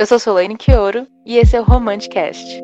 Eu 0.00 0.06
sou 0.06 0.16
Solane 0.16 0.56
Quioro 0.56 1.08
e 1.26 1.38
esse 1.38 1.56
é 1.56 1.60
o 1.60 1.64
Romanticast. 1.64 2.62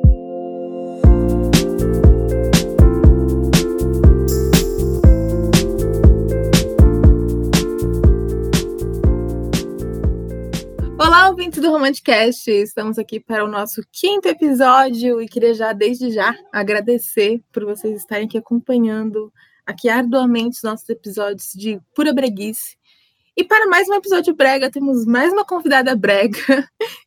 Olá, 10.97 11.29
ouvintes 11.29 11.61
do 11.61 11.73
Romanticast! 11.73 12.49
Estamos 12.49 13.01
aqui 13.01 13.19
para 13.19 13.45
o 13.45 13.49
nosso 13.49 13.83
quinto 13.91 14.29
episódio 14.29 15.21
e 15.21 15.27
queria 15.27 15.55
já, 15.55 15.73
desde 15.73 16.13
já, 16.13 16.39
agradecer 16.53 17.43
por 17.53 17.65
vocês 17.65 17.97
estarem 17.97 18.27
aqui 18.27 18.39
acompanhando 18.39 19.33
aqui 19.67 19.89
arduamente 19.89 20.59
os 20.59 20.63
nossos 20.63 20.89
episódios 20.89 21.51
de 21.53 21.81
pura 21.97 22.13
breguice. 22.13 22.77
E 23.37 23.43
para 23.43 23.67
mais 23.67 23.89
um 23.89 23.95
episódio 23.95 24.33
brega, 24.35 24.71
temos 24.71 25.05
mais 25.05 25.33
uma 25.33 25.45
convidada 25.45 25.97
brega. 25.97 26.39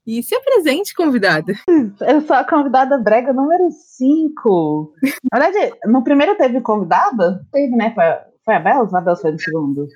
E 0.05 0.23
se 0.23 0.35
apresente, 0.35 0.93
convidada. 0.93 1.53
Eu 2.01 2.21
sou 2.21 2.35
a 2.35 2.43
convidada 2.43 2.97
brega 2.97 3.33
número 3.33 3.69
5. 3.71 4.93
Na 5.31 5.39
verdade, 5.39 5.73
no 5.85 6.03
primeiro 6.03 6.35
teve 6.35 6.61
convidada? 6.61 7.45
Teve, 7.51 7.75
né? 7.75 7.93
Foi, 7.93 8.03
foi 8.45 8.55
a 8.55 8.59
Bela? 8.59 8.89
A 8.89 9.01
Bela 9.01 9.17
foi 9.17 9.31
no 9.31 9.39
segundo. 9.39 9.87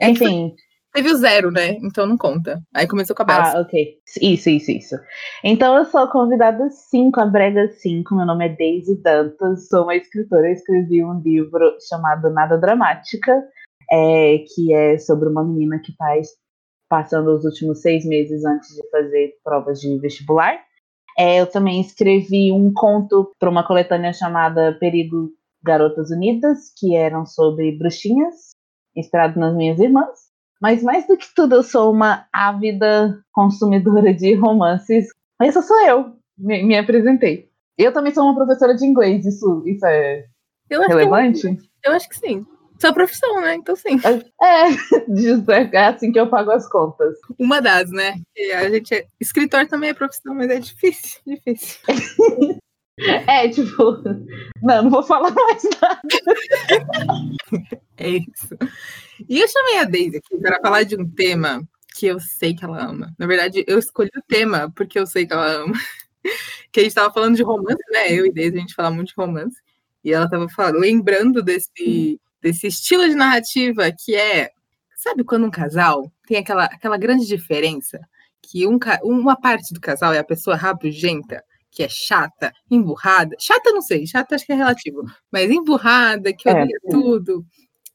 É 0.00 0.10
Enfim. 0.10 0.54
Teve 0.92 1.10
o 1.10 1.16
zero, 1.16 1.50
né? 1.50 1.72
Então 1.82 2.06
não 2.06 2.16
conta. 2.16 2.58
Aí 2.74 2.86
começou 2.86 3.14
com 3.14 3.22
a 3.22 3.26
Bela. 3.26 3.52
Ah, 3.54 3.60
ok. 3.60 3.98
Isso, 4.20 4.48
isso, 4.48 4.70
isso. 4.70 4.96
Então 5.44 5.76
eu 5.76 5.84
sou 5.84 6.00
a 6.00 6.10
convidada 6.10 6.70
5, 6.70 7.20
a 7.20 7.26
Brega 7.26 7.68
5. 7.68 8.14
Meu 8.14 8.24
nome 8.24 8.46
é 8.46 8.48
Daisy 8.48 9.02
Dantas, 9.02 9.68
sou 9.68 9.84
uma 9.84 9.94
escritora. 9.94 10.48
Eu 10.48 10.52
escrevi 10.52 11.04
um 11.04 11.20
livro 11.20 11.76
chamado 11.86 12.30
Nada 12.30 12.56
Dramática, 12.56 13.42
é, 13.90 14.38
que 14.54 14.72
é 14.72 14.98
sobre 14.98 15.28
uma 15.28 15.44
menina 15.44 15.78
que 15.78 15.92
está 15.92 16.12
passando 16.88 17.34
os 17.34 17.44
últimos 17.44 17.80
seis 17.80 18.04
meses 18.04 18.44
antes 18.44 18.74
de 18.74 18.88
fazer 18.90 19.34
provas 19.42 19.80
de 19.80 19.98
vestibular. 19.98 20.58
É, 21.18 21.40
eu 21.40 21.46
também 21.46 21.80
escrevi 21.80 22.52
um 22.52 22.72
conto 22.72 23.32
para 23.38 23.50
uma 23.50 23.66
coletânea 23.66 24.12
chamada 24.12 24.76
Perigo 24.78 25.30
Garotas 25.64 26.10
Unidas, 26.10 26.72
que 26.78 26.94
eram 26.94 27.24
sobre 27.24 27.76
bruxinhas, 27.76 28.50
inspirado 28.94 29.38
nas 29.38 29.54
minhas 29.54 29.80
irmãs. 29.80 30.26
Mas 30.60 30.82
mais 30.82 31.06
do 31.06 31.16
que 31.16 31.26
tudo, 31.34 31.56
eu 31.56 31.62
sou 31.62 31.92
uma 31.92 32.26
ávida 32.32 33.18
consumidora 33.32 34.12
de 34.12 34.34
romances. 34.34 35.08
Essa 35.40 35.62
sou 35.62 35.80
eu, 35.86 36.12
me, 36.38 36.62
me 36.62 36.78
apresentei. 36.78 37.48
Eu 37.76 37.92
também 37.92 38.12
sou 38.12 38.24
uma 38.24 38.34
professora 38.34 38.74
de 38.74 38.86
inglês, 38.86 39.26
isso, 39.26 39.62
isso 39.66 39.84
é 39.86 40.24
eu 40.70 40.80
relevante? 40.80 41.56
Que, 41.56 41.68
eu 41.84 41.92
acho 41.92 42.08
que 42.08 42.18
sim 42.18 42.44
sua 42.78 42.92
profissão, 42.92 43.40
né? 43.40 43.54
Então 43.54 43.76
sim. 43.76 43.98
É, 44.42 45.76
é 45.76 45.86
assim 45.86 46.12
que 46.12 46.20
eu 46.20 46.28
pago 46.28 46.50
as 46.50 46.68
contas. 46.68 47.16
Uma 47.38 47.60
das, 47.60 47.90
né? 47.90 48.16
E 48.36 48.52
a 48.52 48.68
gente 48.70 48.94
é... 48.94 49.06
Escritor 49.20 49.66
também 49.66 49.90
é 49.90 49.94
profissão, 49.94 50.34
mas 50.34 50.50
é 50.50 50.58
difícil, 50.58 51.20
difícil. 51.26 51.80
É, 53.28 53.46
tipo, 53.50 54.02
não, 54.62 54.84
não 54.84 54.90
vou 54.90 55.02
falar 55.02 55.30
mais 55.30 55.62
nada. 55.82 56.00
É 57.98 58.08
isso. 58.08 58.56
E 59.28 59.38
eu 59.38 59.46
chamei 59.48 59.80
a 59.80 59.84
Daisy 59.84 60.16
aqui 60.16 60.38
para 60.38 60.58
falar 60.62 60.82
de 60.82 60.96
um 60.96 61.06
tema 61.06 61.62
que 61.94 62.06
eu 62.06 62.18
sei 62.18 62.54
que 62.54 62.64
ela 62.64 62.82
ama. 62.82 63.14
Na 63.18 63.26
verdade, 63.26 63.62
eu 63.66 63.78
escolhi 63.78 64.10
o 64.16 64.22
tema 64.26 64.72
porque 64.74 64.98
eu 64.98 65.06
sei 65.06 65.26
que 65.26 65.32
ela 65.34 65.46
ama. 65.46 65.74
Que 66.72 66.80
a 66.80 66.82
gente 66.82 66.90
estava 66.90 67.12
falando 67.12 67.36
de 67.36 67.42
romance, 67.42 67.82
né? 67.90 68.12
Eu 68.12 68.24
e 68.24 68.32
Daisy, 68.32 68.56
a 68.56 68.60
gente 68.60 68.74
fala 68.74 68.90
muito 68.90 69.08
de 69.08 69.14
romance. 69.14 69.60
E 70.02 70.12
ela 70.12 70.24
estava 70.24 70.48
falando, 70.48 70.78
lembrando 70.78 71.42
desse 71.42 72.18
desse 72.46 72.68
estilo 72.68 73.08
de 73.08 73.14
narrativa 73.16 73.90
que 73.90 74.14
é, 74.14 74.50
sabe 74.94 75.24
quando 75.24 75.46
um 75.46 75.50
casal 75.50 76.12
tem 76.28 76.38
aquela, 76.38 76.66
aquela 76.66 76.96
grande 76.96 77.26
diferença 77.26 77.98
que 78.40 78.64
um, 78.68 78.78
uma 79.02 79.34
parte 79.34 79.74
do 79.74 79.80
casal 79.80 80.12
é 80.12 80.18
a 80.18 80.24
pessoa 80.24 80.54
rabugenta, 80.54 81.42
que 81.72 81.82
é 81.82 81.88
chata, 81.88 82.52
emburrada, 82.70 83.34
chata 83.40 83.72
não 83.72 83.82
sei, 83.82 84.06
chata 84.06 84.36
acho 84.36 84.46
que 84.46 84.52
é 84.52 84.56
relativo, 84.56 85.02
mas 85.32 85.50
emburrada, 85.50 86.32
que 86.32 86.48
é, 86.48 86.52
odeia 86.52 86.78
é, 86.84 86.90
tudo, 86.90 87.44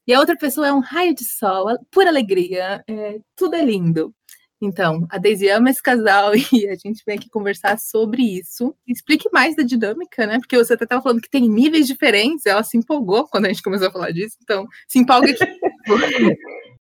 e 0.06 0.12
a 0.12 0.20
outra 0.20 0.36
pessoa 0.36 0.66
é 0.66 0.72
um 0.72 0.80
raio 0.80 1.14
de 1.14 1.24
sol, 1.24 1.66
pura 1.90 2.10
alegria, 2.10 2.84
é, 2.86 3.18
tudo 3.34 3.54
é 3.54 3.64
lindo. 3.64 4.14
Então, 4.62 5.04
a 5.10 5.18
Daisy 5.18 5.48
ama 5.50 5.70
esse 5.70 5.82
casal 5.82 6.32
e 6.52 6.68
a 6.68 6.76
gente 6.76 7.02
vem 7.04 7.16
aqui 7.16 7.28
conversar 7.28 7.76
sobre 7.78 8.22
isso. 8.22 8.74
Explique 8.86 9.28
mais 9.32 9.56
da 9.56 9.64
dinâmica, 9.64 10.24
né? 10.24 10.38
Porque 10.38 10.56
você 10.56 10.74
até 10.74 10.84
estava 10.84 11.02
falando 11.02 11.20
que 11.20 11.28
tem 11.28 11.48
níveis 11.48 11.88
diferentes, 11.88 12.46
ela 12.46 12.62
se 12.62 12.78
empolgou 12.78 13.26
quando 13.26 13.46
a 13.46 13.48
gente 13.48 13.62
começou 13.62 13.88
a 13.88 13.92
falar 13.92 14.12
disso, 14.12 14.36
então 14.40 14.64
se 14.86 15.00
empolga 15.00 15.32
aqui. 15.32 15.44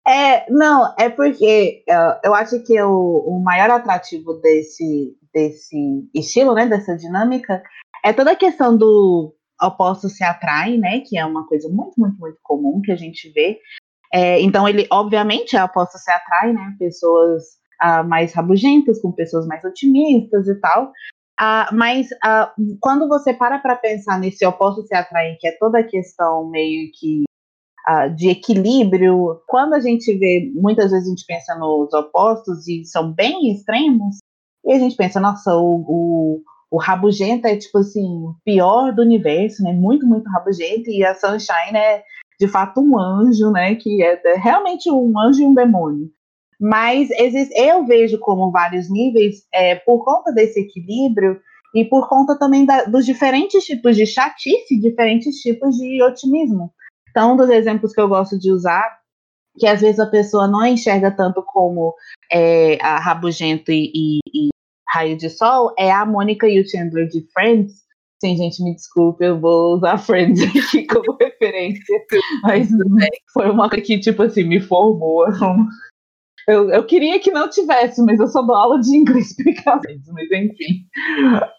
é, 0.07 0.51
não, 0.51 0.93
é 0.99 1.09
porque 1.09 1.83
uh, 1.89 2.19
eu 2.23 2.35
acho 2.35 2.63
que 2.63 2.79
o, 2.79 3.23
o 3.25 3.43
maior 3.43 3.71
atrativo 3.71 4.33
desse, 4.35 5.17
desse 5.33 6.07
estilo, 6.13 6.53
né, 6.53 6.67
dessa 6.67 6.95
dinâmica, 6.95 7.63
é 8.05 8.13
toda 8.13 8.33
a 8.33 8.35
questão 8.35 8.77
do 8.77 9.35
opostos 9.59 10.17
se 10.17 10.23
atraem, 10.23 10.77
né, 10.77 10.99
que 10.99 11.17
é 11.17 11.25
uma 11.25 11.47
coisa 11.47 11.67
muito, 11.69 11.93
muito, 11.97 12.19
muito 12.19 12.37
comum 12.43 12.81
que 12.81 12.91
a 12.91 12.95
gente 12.95 13.31
vê. 13.31 13.59
É, 14.13 14.39
então, 14.41 14.69
ele, 14.69 14.85
obviamente, 14.91 15.57
a 15.57 15.65
oposta 15.65 15.97
se 15.97 16.11
atrai, 16.11 16.53
né, 16.53 16.75
pessoas 16.77 17.62
uh, 17.83 18.07
mais 18.07 18.33
rabugentas, 18.33 19.01
com 19.01 19.11
pessoas 19.11 19.45
mais 19.45 19.63
otimistas 19.63 20.47
e 20.47 20.55
tal. 20.55 20.91
Uh, 21.39 21.73
mas 21.73 22.07
uh, 22.11 22.77
quando 22.79 23.07
você 23.07 23.33
para 23.33 23.57
para 23.57 23.75
pensar 23.75 24.19
nesse 24.19 24.45
oposto 24.45 24.85
se 24.85 24.95
atrair, 24.95 25.37
que 25.39 25.47
é 25.47 25.57
toda 25.59 25.79
a 25.79 25.83
questão 25.83 26.47
meio 26.49 26.91
que 26.93 27.23
uh, 27.89 28.13
de 28.15 28.29
equilíbrio, 28.29 29.41
quando 29.47 29.73
a 29.73 29.79
gente 29.79 30.15
vê, 30.17 30.51
muitas 30.53 30.91
vezes 30.91 31.07
a 31.07 31.09
gente 31.09 31.25
pensa 31.25 31.55
nos 31.55 31.91
opostos 31.93 32.67
e 32.67 32.85
são 32.85 33.11
bem 33.11 33.51
extremos, 33.51 34.17
e 34.65 34.73
a 34.73 34.79
gente 34.79 34.95
pensa, 34.95 35.19
nossa, 35.19 35.55
o, 35.57 35.83
o, 35.87 36.41
o 36.71 36.77
rabugento 36.77 37.47
é 37.47 37.57
tipo 37.57 37.79
assim, 37.79 38.05
o 38.05 38.35
pior 38.45 38.93
do 38.93 39.01
universo, 39.01 39.63
né? 39.63 39.73
Muito, 39.73 40.05
muito 40.05 40.29
rabugento, 40.29 40.89
e 40.89 41.03
a 41.03 41.15
Sunshine 41.15 41.75
é 41.75 42.03
de 42.39 42.47
fato 42.47 42.79
um 42.79 42.97
anjo, 42.97 43.51
né? 43.51 43.75
Que 43.75 44.03
é, 44.03 44.21
é 44.23 44.35
realmente 44.35 44.89
um 44.89 45.19
anjo 45.19 45.41
e 45.41 45.45
um 45.45 45.53
demônio. 45.53 46.09
Mas 46.63 47.11
existe, 47.11 47.53
eu 47.59 47.85
vejo 47.85 48.17
como 48.19 48.49
vários 48.49 48.89
níveis 48.89 49.45
é, 49.53 49.75
por 49.75 50.01
conta 50.05 50.31
desse 50.31 50.61
equilíbrio 50.61 51.37
e 51.75 51.83
por 51.83 52.07
conta 52.07 52.39
também 52.39 52.65
da, 52.65 52.85
dos 52.85 53.05
diferentes 53.05 53.65
tipos 53.65 53.97
de 53.97 54.05
chatice, 54.05 54.79
diferentes 54.79 55.41
tipos 55.41 55.75
de 55.75 56.01
otimismo. 56.01 56.71
Então, 57.09 57.33
um 57.33 57.35
dos 57.35 57.49
exemplos 57.49 57.91
que 57.91 57.99
eu 57.99 58.07
gosto 58.07 58.39
de 58.39 58.49
usar, 58.49 58.97
que 59.59 59.67
às 59.67 59.81
vezes 59.81 59.99
a 59.99 60.05
pessoa 60.05 60.47
não 60.47 60.65
enxerga 60.65 61.11
tanto 61.11 61.43
como 61.43 61.93
é, 62.31 62.77
a 62.81 62.97
Rabugento 62.97 63.69
e, 63.69 63.91
e, 63.93 64.19
e 64.33 64.49
Raio 64.87 65.17
de 65.17 65.29
Sol, 65.29 65.73
é 65.77 65.91
a 65.91 66.05
Mônica 66.05 66.47
e 66.47 66.61
o 66.61 66.65
Chandler 66.69 67.09
de 67.09 67.27
Friends. 67.33 67.83
Sim, 68.23 68.37
gente, 68.37 68.63
me 68.63 68.73
desculpe, 68.73 69.25
eu 69.25 69.37
vou 69.37 69.75
usar 69.75 69.97
Friends 69.97 70.39
aqui 70.47 70.87
como 70.87 71.17
referência. 71.19 72.05
Mas 72.41 72.69
foi 73.33 73.49
uma 73.49 73.69
que, 73.69 73.99
tipo 73.99 74.23
assim, 74.23 74.45
me 74.45 74.61
formou. 74.61 75.25
Eu, 76.47 76.69
eu 76.69 76.85
queria 76.85 77.19
que 77.19 77.31
não 77.31 77.49
tivesse, 77.49 78.03
mas 78.03 78.19
eu 78.19 78.27
só 78.27 78.41
dou 78.41 78.55
aula 78.55 78.79
de 78.79 78.89
inglês 78.95 79.35
picamente, 79.35 80.11
mas 80.11 80.31
enfim. 80.31 80.85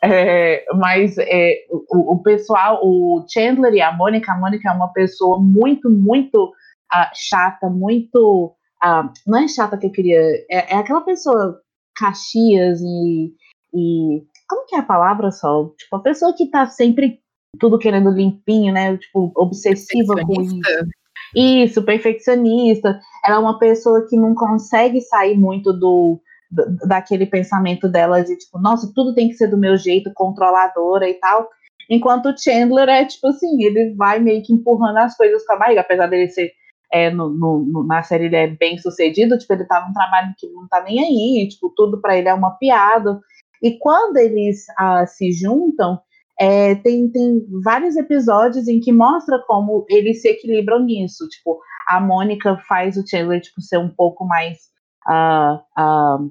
É, 0.02 0.64
mas 0.74 1.16
é, 1.18 1.64
o, 1.70 2.14
o, 2.14 2.22
pessoal, 2.22 2.80
o 2.82 3.24
Chandler 3.28 3.72
e 3.74 3.80
a 3.80 3.92
Mônica, 3.92 4.32
a 4.32 4.38
Mônica 4.38 4.68
é 4.68 4.72
uma 4.72 4.92
pessoa 4.92 5.38
muito, 5.40 5.90
muito 5.90 6.44
uh, 6.92 7.10
chata, 7.14 7.68
muito. 7.70 8.54
Uh, 8.84 9.10
não 9.26 9.38
é 9.38 9.48
chata 9.48 9.78
que 9.78 9.86
eu 9.86 9.92
queria. 9.92 10.20
É, 10.50 10.74
é 10.74 10.76
aquela 10.76 11.00
pessoa 11.00 11.60
caxias 11.96 12.80
e, 12.80 13.32
e. 13.74 14.22
Como 14.46 14.66
que 14.66 14.76
é 14.76 14.80
a 14.80 14.84
palavra, 14.84 15.30
Sol? 15.30 15.74
Tipo, 15.78 15.96
a 15.96 16.00
pessoa 16.00 16.34
que 16.36 16.50
tá 16.50 16.66
sempre 16.66 17.20
tudo 17.58 17.78
querendo 17.78 18.10
limpinho, 18.10 18.72
né? 18.72 18.96
Tipo, 18.98 19.32
obsessiva 19.36 20.14
com 20.26 20.42
isso. 20.42 20.56
Isso, 21.34 21.82
perfeccionista. 21.82 23.00
Ela 23.24 23.36
é 23.36 23.38
uma 23.38 23.58
pessoa 23.58 24.06
que 24.08 24.16
não 24.16 24.34
consegue 24.34 25.00
sair 25.00 25.36
muito 25.36 25.72
do, 25.72 26.20
daquele 26.86 27.26
pensamento 27.26 27.88
dela 27.88 28.22
de 28.22 28.36
tipo, 28.36 28.58
nossa, 28.58 28.90
tudo 28.94 29.14
tem 29.14 29.28
que 29.28 29.34
ser 29.34 29.48
do 29.48 29.58
meu 29.58 29.76
jeito, 29.76 30.12
controladora 30.14 31.08
e 31.08 31.14
tal. 31.14 31.48
Enquanto 31.90 32.26
o 32.26 32.38
Chandler 32.38 32.88
é 32.88 33.04
tipo 33.04 33.26
assim, 33.28 33.62
ele 33.62 33.94
vai 33.94 34.18
meio 34.18 34.42
que 34.42 34.52
empurrando 34.52 34.98
as 34.98 35.16
coisas 35.16 35.44
com 35.44 35.52
a 35.52 35.56
barriga, 35.56 35.80
apesar 35.80 36.06
dele 36.06 36.28
ser 36.30 36.52
é, 36.92 37.10
no, 37.10 37.28
no, 37.28 37.84
na 37.84 38.02
série 38.02 38.26
ele 38.26 38.36
é 38.36 38.46
bem 38.46 38.78
sucedido, 38.78 39.36
tipo, 39.36 39.52
ele 39.52 39.64
tá 39.64 39.84
num 39.84 39.92
trabalho 39.92 40.32
que 40.38 40.48
não 40.50 40.68
tá 40.68 40.80
nem 40.80 41.00
aí, 41.00 41.48
tipo, 41.48 41.68
tudo 41.74 42.00
para 42.00 42.16
ele 42.16 42.28
é 42.28 42.34
uma 42.34 42.52
piada. 42.52 43.20
E 43.60 43.78
quando 43.78 44.16
eles 44.18 44.66
ah, 44.78 45.04
se 45.04 45.32
juntam, 45.32 45.98
é, 46.38 46.74
tem, 46.76 47.08
tem 47.10 47.46
vários 47.62 47.96
episódios 47.96 48.66
em 48.66 48.80
que 48.80 48.92
mostra 48.92 49.38
como 49.46 49.86
eles 49.88 50.20
se 50.20 50.28
equilibram 50.28 50.80
nisso. 50.80 51.28
Tipo, 51.28 51.60
a 51.86 52.00
Mônica 52.00 52.56
faz 52.68 52.96
o 52.96 53.06
Chandler 53.06 53.40
tipo, 53.40 53.60
ser 53.60 53.78
um 53.78 53.88
pouco 53.88 54.26
mais. 54.26 54.58
Uh, 55.06 55.54
uh, 55.80 56.24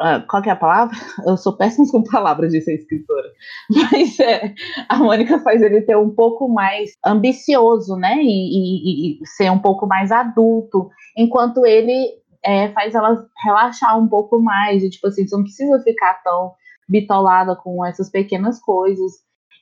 uh, 0.00 0.26
qual 0.28 0.42
é 0.44 0.50
a 0.50 0.56
palavra? 0.56 0.96
Eu 1.26 1.36
sou 1.36 1.56
péssima 1.56 1.90
com 1.90 2.02
palavras 2.04 2.52
de 2.52 2.60
ser 2.60 2.76
escritora. 2.76 3.28
Mas 3.70 4.20
é, 4.20 4.54
a 4.88 4.98
Mônica 4.98 5.40
faz 5.40 5.62
ele 5.62 5.82
ter 5.82 5.96
um 5.96 6.10
pouco 6.10 6.48
mais 6.48 6.92
ambicioso, 7.04 7.96
né? 7.96 8.16
E, 8.22 8.28
e, 8.28 9.22
e 9.22 9.26
ser 9.26 9.50
um 9.50 9.58
pouco 9.58 9.86
mais 9.86 10.12
adulto. 10.12 10.90
Enquanto 11.16 11.66
ele 11.66 12.18
é, 12.44 12.68
faz 12.68 12.94
ela 12.94 13.26
relaxar 13.44 13.98
um 13.98 14.08
pouco 14.08 14.40
mais. 14.40 14.82
E, 14.82 14.90
tipo 14.90 15.08
assim, 15.08 15.26
você 15.26 15.36
não 15.36 15.42
precisa 15.42 15.82
ficar 15.82 16.22
tão 16.22 16.52
bitolada 16.88 17.54
com 17.54 17.84
essas 17.84 18.10
pequenas 18.10 18.60
coisas. 18.60 19.12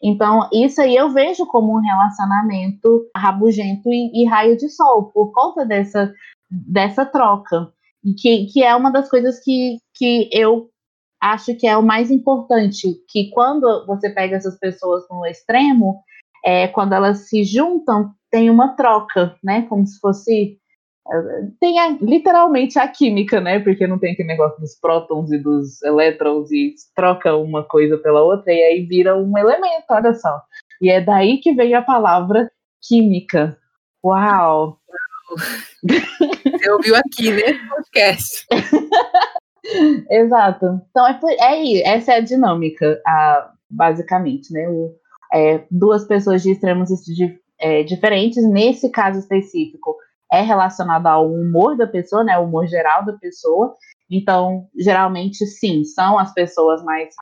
Então, 0.03 0.49
isso 0.53 0.81
aí 0.81 0.95
eu 0.95 1.11
vejo 1.11 1.47
como 1.47 1.77
um 1.77 1.81
relacionamento 1.81 3.09
rabugento 3.17 3.89
e, 3.89 4.23
e 4.23 4.27
raio 4.27 4.57
de 4.57 4.69
sol, 4.69 5.11
por 5.11 5.33
conta 5.33 5.65
dessa, 5.65 6.13
dessa 6.51 7.05
troca. 7.05 7.73
Que, 8.19 8.47
que 8.47 8.63
é 8.63 8.77
uma 8.77 8.91
das 8.91 9.09
coisas 9.09 9.43
que, 9.43 9.79
que 9.95 10.29
eu 10.33 10.71
acho 11.21 11.55
que 11.57 11.67
é 11.67 11.77
o 11.77 11.83
mais 11.83 12.11
importante, 12.11 12.95
que 13.09 13.31
quando 13.31 13.85
você 13.87 14.11
pega 14.11 14.37
essas 14.37 14.57
pessoas 14.59 15.05
no 15.11 15.27
extremo, 15.27 16.01
é, 16.45 16.69
quando 16.69 16.93
elas 16.93 17.29
se 17.29 17.43
juntam, 17.43 18.13
tem 18.31 18.49
uma 18.49 18.77
troca, 18.77 19.37
né? 19.43 19.63
Como 19.63 19.85
se 19.87 19.99
fosse 19.99 20.59
tem 21.61 21.79
a, 21.79 21.97
literalmente 22.01 22.79
a 22.79 22.89
química, 22.89 23.41
né? 23.41 23.59
Porque 23.61 23.87
não 23.87 23.99
tem 23.99 24.13
aquele 24.13 24.29
negócio 24.29 24.61
dos 24.61 24.75
prótons 24.75 25.31
e 25.33 25.39
dos 25.39 25.83
elétrons 25.83 26.51
e 26.51 26.75
troca 26.95 27.37
uma 27.37 27.63
coisa 27.65 27.97
pela 27.99 28.23
outra 28.23 28.53
e 28.53 28.63
aí 28.63 28.87
vira 28.87 29.17
um 29.17 29.37
elemento, 29.39 29.85
olha 29.91 30.15
só. 30.15 30.41
E 30.81 30.91
é 30.91 31.01
daí 31.01 31.39
que 31.39 31.55
veio 31.55 31.79
a 31.79 31.83
palavra 31.83 32.51
química. 32.87 33.57
Uau! 34.05 34.79
Você 35.83 36.71
ouviu 36.71 36.97
aqui, 36.97 37.31
né? 37.33 37.59
Podcast. 37.69 38.47
Exato. 40.11 40.81
Então 40.91 41.07
é, 41.07 41.19
é 41.41 41.89
essa 41.89 42.13
é 42.13 42.17
a 42.17 42.21
dinâmica, 42.21 43.01
a, 43.07 43.53
basicamente, 43.71 44.53
né? 44.53 44.69
O, 44.69 44.95
é, 45.33 45.65
duas 45.71 46.07
pessoas 46.07 46.43
de 46.43 46.53
extremos 46.53 46.89
de, 46.89 47.39
é, 47.59 47.83
diferentes, 47.83 48.49
nesse 48.49 48.91
caso 48.91 49.19
específico, 49.19 49.97
é 50.33 50.43
relacionado 50.43 51.07
ao 51.07 51.31
humor 51.31 51.77
da 51.77 51.87
pessoa, 51.87 52.25
né? 52.25 52.39
O 52.39 52.45
humor 52.45 52.67
geral 52.67 53.05
da 53.05 53.13
pessoa. 53.15 53.75
Então, 54.11 54.69
geralmente, 54.79 55.47
sim, 55.47 55.85
são 55.85 56.19
as 56.19 56.33
pessoas 56.33 56.83
mais 56.85 57.15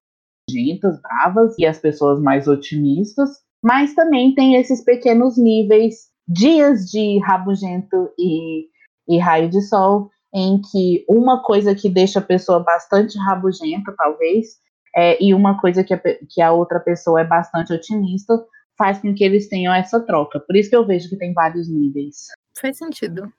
gentas, 0.51 1.01
bravas 1.01 1.55
e 1.59 1.67
as 1.67 1.79
pessoas 1.79 2.21
mais 2.21 2.47
otimistas, 2.47 3.31
mas 3.63 3.95
também 3.95 4.35
tem 4.35 4.57
esses 4.57 4.85
pequenos 4.85 5.39
níveis, 5.39 6.09
dias 6.29 6.91
de 6.91 7.19
rabugento 7.21 8.11
e, 8.19 8.67
e 9.09 9.19
raio 9.19 9.49
de 9.49 9.63
sol, 9.63 10.11
em 10.35 10.61
que 10.61 11.05
uma 11.09 11.43
coisa 11.43 11.75
que 11.75 11.89
deixa 11.89 12.19
a 12.19 12.23
pessoa 12.23 12.61
bastante 12.61 13.17
rabugenta, 13.19 13.95
talvez, 13.97 14.59
é, 14.95 15.23
e 15.23 15.33
uma 15.33 15.59
coisa 15.61 15.83
que 15.83 15.95
a, 15.95 16.01
que 16.29 16.43
a 16.43 16.53
outra 16.53 16.79
pessoa 16.81 17.21
é 17.21 17.25
bastante 17.25 17.73
otimista, 17.73 18.35
faz 18.77 18.99
com 18.99 19.15
que 19.15 19.25
eles 19.25 19.49
tenham 19.49 19.73
essa 19.73 20.01
troca. 20.01 20.41
Por 20.41 20.57
isso 20.57 20.69
que 20.69 20.77
eu 20.77 20.87
vejo 20.87 21.09
que 21.09 21.17
tem 21.17 21.33
vários 21.33 21.69
níveis. 21.69 22.27
Faz 22.59 22.79
sentido. 22.79 23.33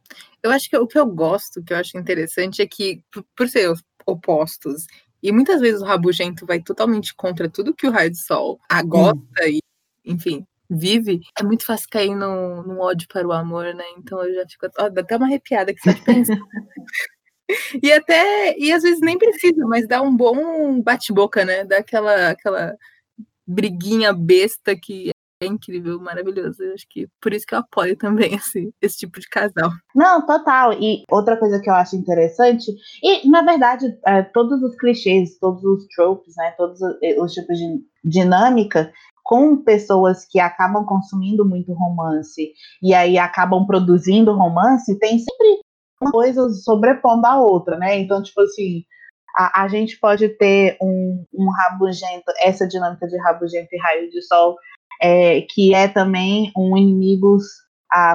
Eu 0.43 0.51
acho 0.51 0.69
que 0.69 0.77
o 0.77 0.87
que 0.87 0.97
eu 0.97 1.05
gosto, 1.05 1.63
que 1.63 1.73
eu 1.73 1.77
acho 1.77 1.97
interessante, 1.97 2.61
é 2.61 2.67
que, 2.67 3.01
por 3.35 3.47
ser 3.47 3.73
opostos, 4.05 4.85
e 5.23 5.31
muitas 5.31 5.61
vezes 5.61 5.81
o 5.81 5.85
rabugento 5.85 6.45
vai 6.45 6.61
totalmente 6.61 7.15
contra 7.15 7.49
tudo 7.49 7.73
que 7.73 7.87
o 7.87 7.91
raio 7.91 8.11
de 8.11 8.19
sol 8.19 8.59
gosta 8.85 9.17
hum. 9.17 9.47
e, 9.47 9.59
enfim, 10.05 10.45
vive, 10.69 11.21
é 11.39 11.43
muito 11.43 11.65
fácil 11.65 11.89
cair 11.89 12.15
no, 12.15 12.61
no 12.63 12.79
ódio 12.79 13.07
para 13.07 13.27
o 13.27 13.31
amor, 13.31 13.73
né? 13.73 13.83
Então 13.97 14.23
eu 14.23 14.35
já 14.35 14.47
fico. 14.47 14.67
Ó, 14.77 14.89
dá 14.89 15.01
até 15.01 15.17
uma 15.17 15.25
arrepiada 15.25 15.73
que 15.73 15.81
só 15.81 15.91
de 15.91 16.01
pensar. 16.01 16.37
e 17.81 17.91
até. 17.91 18.57
E 18.57 18.71
às 18.71 18.83
vezes 18.83 18.99
nem 19.01 19.17
precisa, 19.17 19.65
mas 19.65 19.87
dá 19.87 20.01
um 20.01 20.15
bom 20.15 20.81
bate-boca, 20.81 21.43
né? 21.45 21.63
Dá 21.63 21.77
aquela, 21.77 22.29
aquela 22.29 22.75
briguinha 23.47 24.13
besta 24.13 24.75
que 24.75 25.11
é 25.45 25.47
incrível, 25.47 25.99
maravilhoso. 25.99 26.63
Eu 26.63 26.73
acho 26.73 26.85
que 26.89 27.07
por 27.21 27.33
isso 27.33 27.45
que 27.45 27.55
eu 27.55 27.59
apoio 27.59 27.95
também 27.95 28.35
esse, 28.35 28.73
esse 28.81 28.97
tipo 28.97 29.19
de 29.19 29.27
casal. 29.27 29.69
Não, 29.95 30.25
total. 30.25 30.73
E 30.73 31.03
outra 31.09 31.37
coisa 31.37 31.59
que 31.61 31.69
eu 31.69 31.73
acho 31.73 31.95
interessante, 31.95 32.71
e 33.03 33.27
na 33.29 33.41
verdade, 33.41 33.97
é, 34.05 34.21
todos 34.23 34.61
os 34.61 34.75
clichês, 34.75 35.37
todos 35.39 35.63
os 35.63 35.87
tropes, 35.95 36.35
né, 36.37 36.51
todos 36.57 36.79
os 36.81 37.31
tipos 37.33 37.57
de 37.57 37.81
dinâmica 38.03 38.91
com 39.23 39.57
pessoas 39.57 40.23
que 40.29 40.39
acabam 40.39 40.85
consumindo 40.85 41.43
muito 41.43 41.73
romance 41.73 42.53
e 42.81 42.93
aí 42.93 43.17
acabam 43.17 43.65
produzindo 43.65 44.31
romance, 44.31 44.99
tem 44.99 45.17
sempre 45.17 45.61
uma 45.99 46.11
coisa 46.11 46.47
sobrepondo 46.49 47.25
a 47.25 47.39
outra, 47.39 47.75
né? 47.77 47.99
Então, 47.99 48.21
tipo 48.21 48.39
assim, 48.41 48.83
a, 49.35 49.63
a 49.63 49.67
gente 49.67 49.99
pode 49.99 50.29
ter 50.29 50.77
um, 50.81 51.25
um 51.33 51.49
rabugento, 51.49 52.23
essa 52.39 52.67
dinâmica 52.67 53.07
de 53.07 53.17
rabugento 53.17 53.69
e 53.71 53.79
raio 53.79 54.09
de 54.09 54.21
sol 54.21 54.55
é, 55.01 55.41
que 55.41 55.73
é 55.73 55.87
também 55.87 56.51
um 56.55 56.77
inimigos 56.77 57.43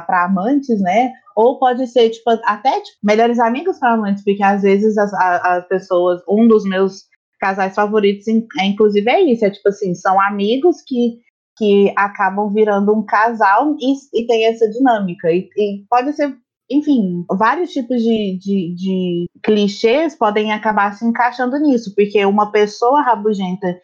para 0.06 0.24
amantes, 0.24 0.80
né? 0.80 1.12
Ou 1.36 1.58
pode 1.58 1.86
ser, 1.86 2.10
tipo, 2.10 2.30
até 2.44 2.70
tipo, 2.80 2.98
melhores 3.02 3.38
amigos 3.38 3.78
para 3.78 3.94
amantes, 3.94 4.22
porque 4.24 4.42
às 4.42 4.62
vezes 4.62 4.98
as, 4.98 5.12
as 5.14 5.66
pessoas, 5.68 6.20
um 6.28 6.46
dos 6.46 6.64
meus 6.64 7.04
casais 7.40 7.74
favoritos, 7.74 8.26
é, 8.58 8.66
inclusive, 8.66 9.08
é 9.10 9.22
isso, 9.22 9.44
é 9.44 9.50
tipo 9.50 9.68
assim, 9.68 9.94
são 9.94 10.20
amigos 10.20 10.82
que, 10.86 11.18
que 11.56 11.92
acabam 11.96 12.52
virando 12.52 12.94
um 12.94 13.02
casal 13.02 13.74
e, 13.80 13.94
e 14.20 14.26
tem 14.26 14.44
essa 14.44 14.68
dinâmica. 14.68 15.32
E, 15.32 15.48
e 15.56 15.84
pode 15.88 16.12
ser, 16.12 16.36
enfim, 16.70 17.24
vários 17.30 17.70
tipos 17.72 18.02
de, 18.02 18.38
de, 18.38 18.74
de 18.74 19.26
clichês 19.42 20.14
podem 20.14 20.52
acabar 20.52 20.92
se 20.92 21.06
encaixando 21.06 21.58
nisso, 21.58 21.94
porque 21.94 22.24
uma 22.26 22.52
pessoa 22.52 23.00
rabugenta 23.00 23.80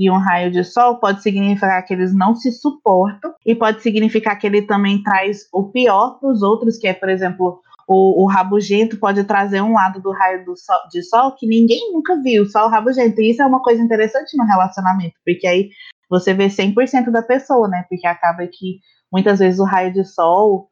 e 0.00 0.10
um 0.10 0.16
raio 0.16 0.50
de 0.50 0.64
sol 0.64 0.96
pode 0.96 1.22
significar 1.22 1.84
que 1.84 1.92
eles 1.92 2.14
não 2.14 2.34
se 2.34 2.50
suportam 2.50 3.34
e 3.44 3.54
pode 3.54 3.82
significar 3.82 4.34
que 4.38 4.46
ele 4.46 4.62
também 4.62 5.02
traz 5.02 5.46
o 5.52 5.64
pior 5.64 6.18
para 6.18 6.30
os 6.30 6.42
outros, 6.42 6.78
que 6.78 6.88
é, 6.88 6.94
por 6.94 7.10
exemplo, 7.10 7.60
o, 7.86 8.24
o, 8.24 8.26
rabugento 8.26 8.96
pode 8.96 9.22
trazer 9.24 9.60
um 9.60 9.74
lado 9.74 10.00
do 10.00 10.10
raio 10.10 10.42
do 10.42 10.56
sol, 10.56 10.78
de 10.90 11.02
sol 11.02 11.32
que 11.36 11.46
ninguém 11.46 11.92
nunca 11.92 12.18
viu, 12.22 12.46
só 12.46 12.64
o 12.64 12.70
rabugento. 12.70 13.20
E 13.20 13.30
isso 13.30 13.42
é 13.42 13.46
uma 13.46 13.62
coisa 13.62 13.82
interessante 13.82 14.38
no 14.38 14.46
relacionamento, 14.46 15.16
porque 15.22 15.46
aí 15.46 15.68
você 16.08 16.32
vê 16.32 16.46
100% 16.46 17.10
da 17.10 17.22
pessoa, 17.22 17.68
né? 17.68 17.84
Porque 17.86 18.06
acaba 18.06 18.46
que 18.46 18.78
muitas 19.12 19.38
vezes 19.38 19.60
o 19.60 19.64
raio 19.64 19.92
de 19.92 20.02
sol 20.02 20.70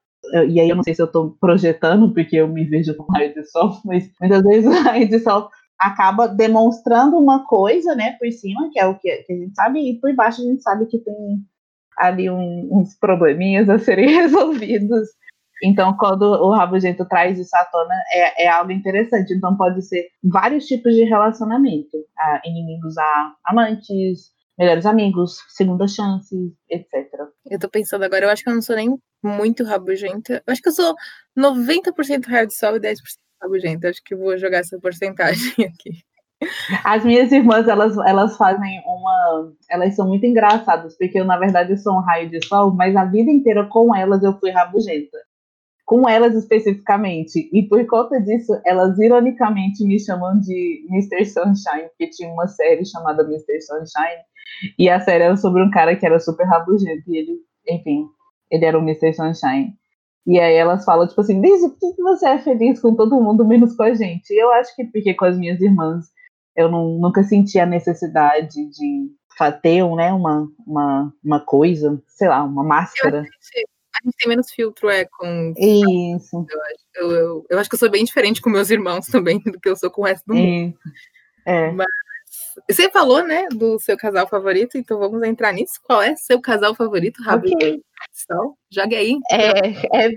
e 0.49 0.61
aí 0.61 0.69
eu 0.69 0.77
não 0.77 0.83
sei 0.83 0.95
se 0.95 1.03
eu 1.03 1.07
estou 1.07 1.37
projetando, 1.41 2.13
porque 2.13 2.37
eu 2.37 2.49
me 2.49 2.65
vejo 2.65 2.95
com 2.97 3.13
raio 3.13 3.33
de 3.35 3.45
sol, 3.45 3.79
mas 3.85 4.11
muitas 4.21 4.43
vezes 4.43 4.67
o 4.67 4.83
raio 4.83 5.09
de 5.09 5.19
sol 5.19 5.51
acaba 5.79 6.27
demonstrando 6.27 7.17
uma 7.17 7.47
coisa, 7.47 7.95
né, 7.95 8.17
por 8.19 8.31
cima, 8.33 8.69
que 8.73 8.81
é 8.81 8.87
o 8.87 8.99
que, 8.99 9.11
a 9.11 9.33
gente 9.33 9.55
sabe, 9.55 9.81
e 9.81 10.01
por 10.01 10.15
baixo 10.15 10.43
a 10.43 10.45
gente 10.45 10.63
sabe 10.63 10.87
que 10.87 10.99
tem 10.99 11.15
ali 11.97 12.29
um, 12.31 12.69
uns 12.71 12.97
probleminhas 12.99 13.69
a 13.69 13.79
serem 13.79 14.09
resolvidos. 14.15 15.09
Então, 15.63 15.97
quando 15.97 16.23
o 16.23 16.53
Rabugento 16.53 17.05
traz 17.05 17.39
isso 17.39 17.57
à 17.57 17.65
tona, 17.65 17.95
é, 18.13 18.45
é 18.45 18.49
algo 18.49 18.71
interessante. 18.71 19.35
Então, 19.35 19.57
pode 19.57 19.83
ser 19.83 20.07
vários 20.23 20.67
tipos 20.67 20.95
de 20.95 21.03
relacionamento: 21.03 21.97
a 22.17 22.41
inimigos 22.45 22.97
a 22.97 23.35
amantes, 23.45 24.31
melhores 24.57 24.87
amigos, 24.87 25.39
segunda 25.49 25.89
chance, 25.89 26.37
etc. 26.71 27.09
Eu 27.47 27.59
tô 27.59 27.69
pensando 27.69 28.05
agora, 28.05 28.27
eu 28.27 28.31
acho 28.31 28.45
que 28.45 28.51
eu 28.51 28.55
não 28.55 28.63
sou 28.63 28.77
nem 28.77 28.97
muito 29.23 29.65
rabugenta. 29.65 30.43
Eu 30.47 30.53
acho 30.53 30.63
que 30.63 30.69
eu 30.69 30.73
sou 30.73 30.95
90% 31.37 32.27
hard 32.27 32.51
sol 32.51 32.77
e 32.77 32.81
10% 32.81 32.95
rabugenta. 33.41 33.89
Acho 33.89 34.03
que 34.05 34.15
vou 34.15 34.37
jogar 34.39 34.59
essa 34.59 34.79
porcentagem 34.79 35.53
aqui. 35.65 36.09
As 36.85 37.05
minhas 37.05 37.33
irmãs, 37.33 37.67
elas, 37.67 37.97
elas 37.99 38.37
fazem 38.37 38.81
uma. 38.87 39.53
Elas 39.69 39.97
são 39.97 40.07
muito 40.07 40.25
engraçadas, 40.25 40.97
porque 40.97 41.19
eu, 41.19 41.25
na 41.25 41.37
verdade, 41.37 41.77
sou 41.77 41.97
um 41.97 42.01
raio 42.01 42.31
de 42.31 42.45
sol, 42.47 42.73
mas 42.73 42.95
a 42.95 43.05
vida 43.05 43.31
inteira 43.31 43.67
com 43.67 43.95
elas 43.95 44.23
eu 44.23 44.39
fui 44.39 44.51
rabugenta. 44.51 45.19
Com 45.85 46.09
elas 46.09 46.35
especificamente. 46.35 47.49
E 47.53 47.63
por 47.65 47.85
conta 47.87 48.21
disso, 48.21 48.53
elas 48.65 48.99
ironicamente 48.99 49.85
me 49.85 49.99
chamam 49.99 50.39
de 50.39 50.87
Mr. 50.91 51.25
Sunshine, 51.25 51.89
porque 51.89 52.11
tinha 52.11 52.31
uma 52.31 52.47
série 52.47 52.85
chamada 52.85 53.25
Mr. 53.25 53.61
Sunshine. 53.63 54.23
E 54.79 54.89
a 54.89 55.01
série 55.01 55.25
era 55.25 55.37
sobre 55.37 55.63
um 55.63 55.71
cara 55.71 55.97
que 55.97 56.07
era 56.07 56.21
super 56.21 56.47
rabugento. 56.47 57.03
E 57.09 57.17
ele, 57.17 57.39
enfim, 57.69 58.07
ele 58.51 58.65
era 58.65 58.79
o 58.79 58.83
Mr. 58.83 59.13
Sunshine. 59.15 59.75
E 60.27 60.39
aí 60.39 60.55
elas 60.55 60.85
falam, 60.85 61.07
tipo 61.07 61.21
assim, 61.21 61.41
Liz, 61.41 61.61
por 61.81 61.95
que 61.95 62.03
você 62.03 62.29
é 62.29 62.39
feliz 62.39 62.81
com 62.81 62.95
todo 62.95 63.21
mundo, 63.21 63.47
menos 63.47 63.75
com 63.75 63.83
a 63.83 63.95
gente? 63.95 64.31
E 64.31 64.39
eu 64.39 64.53
acho 64.53 64.75
que 64.77 64.85
porque 64.85 65.15
com 65.15 65.25
as 65.25 65.39
minhas 65.39 65.61
irmãs 65.61 66.07
eu 66.57 66.71
não, 66.71 66.99
nunca 66.99 67.23
senti 67.23 67.59
a 67.59 67.67
necessidade 67.67 68.69
de 68.71 69.11
ter 69.63 69.85
né, 69.95 70.13
uma, 70.13 70.49
uma, 70.67 71.13
uma 71.23 71.41
coisa, 71.41 72.03
sei 72.09 72.29
lá, 72.29 72.43
uma 72.43 72.65
máscara. 72.65 73.21
A 73.21 74.05
gente 74.05 74.17
tem 74.19 74.29
menos 74.29 74.51
filtro, 74.51 74.89
é, 74.89 75.05
com. 75.05 75.55
Isso. 75.57 76.47
Eu 76.49 76.63
acho, 76.63 76.85
eu, 76.97 77.11
eu, 77.13 77.47
eu 77.51 77.59
acho 77.59 77.69
que 77.69 77.75
eu 77.75 77.79
sou 77.79 77.91
bem 77.91 78.05
diferente 78.05 78.41
com 78.41 78.51
meus 78.51 78.71
irmãos 78.71 79.07
também 79.07 79.39
do 79.47 79.61
que 79.61 79.69
eu 79.69 79.77
sou 79.77 79.91
com 79.91 80.03
o 80.03 80.05
resto 80.05 80.25
do 80.27 80.35
mundo. 80.35 80.69
Isso. 80.69 80.79
É. 81.47 81.71
Mas 81.73 81.87
você 82.71 82.91
falou, 82.91 83.25
né, 83.25 83.47
do 83.49 83.79
seu 83.79 83.97
casal 83.97 84.27
favorito, 84.27 84.79
então 84.79 84.99
vamos 84.99 85.23
entrar 85.23 85.53
nisso. 85.53 85.81
Qual 85.83 86.01
é 86.03 86.17
seu 86.17 86.41
casal 86.41 86.75
favorito, 86.75 87.23
Rabi? 87.23 87.55
Okay. 87.55 87.81
Jogue 88.71 88.97
aí. 88.97 89.19
É, 89.31 90.09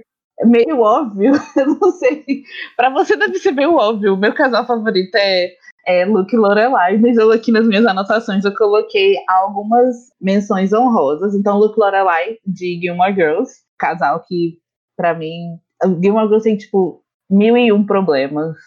é 0.42 0.46
meio 0.46 0.80
óbvio, 0.80 1.34
eu 1.56 1.68
não 1.80 1.92
sei. 1.92 2.44
Para 2.76 2.90
você 2.90 3.16
deve 3.16 3.38
ser 3.40 3.52
meio 3.52 3.76
óbvio. 3.76 4.18
Meu 4.18 4.34
casal 4.34 4.66
favorito 4.66 5.16
é, 5.16 5.52
é 5.86 6.06
Luke 6.06 6.36
Lorelai, 6.36 6.98
mas 6.98 7.18
eu 7.18 7.32
aqui 7.32 7.52
nas 7.52 7.68
minhas 7.68 7.86
anotações 7.86 8.44
eu 8.44 8.56
coloquei 8.56 9.16
algumas 9.28 9.96
menções 10.20 10.74
honrosas. 10.74 11.36
Então, 11.36 11.58
Luke 11.58 11.80
Lorelai, 11.80 12.38
de 12.46 12.80
Gilmore 12.82 13.14
Girls, 13.14 13.52
casal 13.78 14.24
que, 14.28 14.58
para 14.98 15.14
mim, 15.14 15.60
Gilmore 16.02 16.28
Girls 16.28 16.44
tem, 16.44 16.58
tipo, 16.58 17.04
mil 17.30 17.58
e 17.58 17.72
um 17.72 17.86
problemas. 17.86 18.58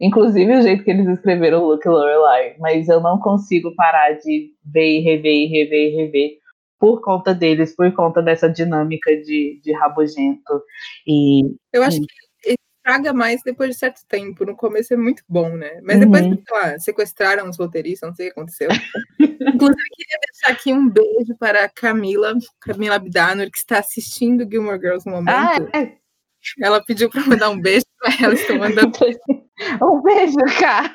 Inclusive 0.00 0.56
o 0.56 0.62
jeito 0.62 0.84
que 0.84 0.90
eles 0.90 1.08
escreveram 1.08 1.62
o 1.62 1.68
Look 1.68 1.86
Lorelai. 1.86 2.56
Mas 2.58 2.88
eu 2.88 3.00
não 3.00 3.18
consigo 3.18 3.74
parar 3.74 4.12
de 4.12 4.52
ver 4.64 4.98
e 4.98 5.00
rever 5.00 5.32
e 5.32 5.46
rever 5.46 5.92
e 5.92 5.96
rever 5.96 6.30
por 6.78 7.00
conta 7.00 7.34
deles, 7.34 7.74
por 7.74 7.90
conta 7.94 8.22
dessa 8.22 8.48
dinâmica 8.48 9.16
de, 9.16 9.60
de 9.62 9.72
rabugento. 9.72 10.62
E, 11.06 11.42
eu 11.72 11.82
acho 11.82 12.00
que 12.00 12.06
estraga 12.86 13.12
mais 13.12 13.40
depois 13.44 13.70
de 13.70 13.76
certo 13.76 14.02
tempo. 14.08 14.44
No 14.44 14.54
começo 14.54 14.94
é 14.94 14.96
muito 14.96 15.22
bom, 15.28 15.56
né? 15.56 15.80
Mas 15.82 15.98
depois, 15.98 16.24
uhum. 16.24 16.42
lá, 16.50 16.78
sequestraram 16.78 17.48
os 17.48 17.58
roteiristas, 17.58 18.08
não 18.08 18.14
sei 18.14 18.28
o 18.28 18.28
que 18.28 18.38
aconteceu. 18.38 18.68
Inclusive, 19.20 19.90
queria 19.90 20.18
deixar 20.32 20.52
aqui 20.52 20.72
um 20.72 20.88
beijo 20.88 21.36
para 21.38 21.64
a 21.64 21.68
Camila, 21.68 22.34
Camila 22.60 22.96
Abdanor, 22.96 23.50
que 23.50 23.58
está 23.58 23.78
assistindo 23.78 24.48
Gilmore 24.48 24.78
Girls 24.78 25.06
no 25.06 25.16
momento. 25.16 25.34
Ah, 25.34 25.78
é. 25.78 25.96
Ela 26.60 26.84
pediu 26.84 27.10
para 27.10 27.26
mandar 27.26 27.50
um 27.50 27.60
beijo 27.60 27.84
para 27.98 28.24
ela, 28.24 28.34
estou 28.34 28.56
mandando. 28.56 28.92
um 29.82 30.00
beijo, 30.02 30.36
cara. 30.58 30.94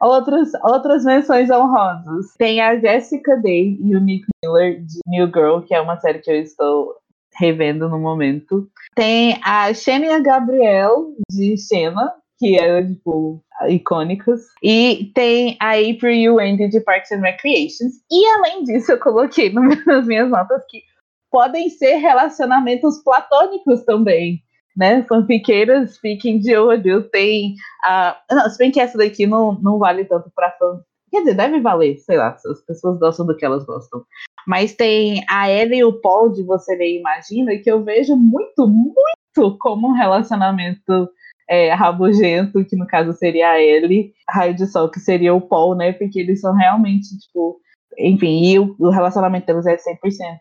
Outros, 0.00 0.50
outras 0.62 1.04
menções 1.04 1.50
honrosas. 1.50 2.34
Tem 2.38 2.60
a 2.60 2.78
Jessica 2.78 3.36
Day 3.36 3.76
e 3.80 3.96
o 3.96 4.00
Nick 4.00 4.26
Miller 4.44 4.80
de 4.80 5.00
New 5.06 5.26
Girl, 5.26 5.60
que 5.60 5.74
é 5.74 5.80
uma 5.80 5.98
série 5.98 6.20
que 6.20 6.30
eu 6.30 6.36
estou 6.36 6.94
revendo 7.36 7.88
no 7.88 7.98
momento. 7.98 8.68
Tem 8.94 9.40
a 9.44 9.72
Xenia 9.72 10.20
Gabriel, 10.20 11.14
de 11.30 11.56
Xena, 11.56 12.12
que 12.38 12.58
é, 12.58 12.84
tipo, 12.84 13.42
icônicos. 13.68 14.40
E 14.62 15.10
tem 15.14 15.56
a 15.60 15.72
April 15.72 16.12
e 16.12 16.30
o 16.30 16.38
Andy 16.38 16.68
de 16.68 16.80
Parks 16.80 17.10
and 17.10 17.20
Recreations. 17.20 17.94
E 18.10 18.26
além 18.36 18.64
disso, 18.64 18.92
eu 18.92 19.00
coloquei 19.00 19.52
nas 19.52 20.06
minhas 20.06 20.30
notas 20.30 20.62
que 20.68 20.82
podem 21.30 21.68
ser 21.68 21.96
relacionamentos 21.96 23.02
platônicos 23.02 23.84
também. 23.84 24.42
Né, 24.78 25.02
fanfiqueiras, 25.08 25.98
fiquem 25.98 26.38
de 26.38 26.56
olho. 26.56 27.02
Tem 27.10 27.56
a. 27.84 28.16
Não, 28.30 28.48
se 28.48 28.58
bem 28.58 28.70
que 28.70 28.78
essa 28.78 28.96
daqui 28.96 29.26
não, 29.26 29.58
não 29.60 29.78
vale 29.78 30.04
tanto 30.04 30.30
para 30.34 30.52
fã. 30.52 30.80
Quer 31.10 31.20
dizer, 31.20 31.34
deve 31.34 31.60
valer, 31.60 31.98
sei 31.98 32.16
lá, 32.16 32.36
as 32.46 32.64
pessoas 32.64 32.98
gostam 32.98 33.26
do 33.26 33.36
que 33.36 33.44
elas 33.44 33.64
gostam. 33.64 34.04
Mas 34.46 34.74
tem 34.74 35.24
a 35.28 35.50
Ellie 35.50 35.80
e 35.80 35.84
o 35.84 36.00
Paul 36.00 36.30
de 36.30 36.42
Você 36.44 36.76
Nem 36.76 37.00
Imagina, 37.00 37.56
que 37.56 37.70
eu 37.70 37.82
vejo 37.82 38.14
muito, 38.14 38.68
muito 38.68 39.58
como 39.58 39.88
um 39.88 39.92
relacionamento 39.92 41.08
é, 41.48 41.72
rabugento, 41.72 42.64
que 42.64 42.76
no 42.76 42.86
caso 42.86 43.12
seria 43.14 43.50
a 43.50 43.60
Ellie, 43.60 44.12
Raio 44.28 44.54
de 44.54 44.66
Sol, 44.66 44.90
que 44.90 45.00
seria 45.00 45.34
o 45.34 45.40
Paul, 45.40 45.74
né? 45.74 45.92
Porque 45.92 46.20
eles 46.20 46.40
são 46.40 46.54
realmente, 46.54 47.18
tipo, 47.18 47.58
enfim, 47.98 48.44
e 48.44 48.58
o, 48.58 48.76
o 48.78 48.90
relacionamento 48.90 49.46
deles 49.46 49.66
é 49.66 49.76
100% 49.76 50.38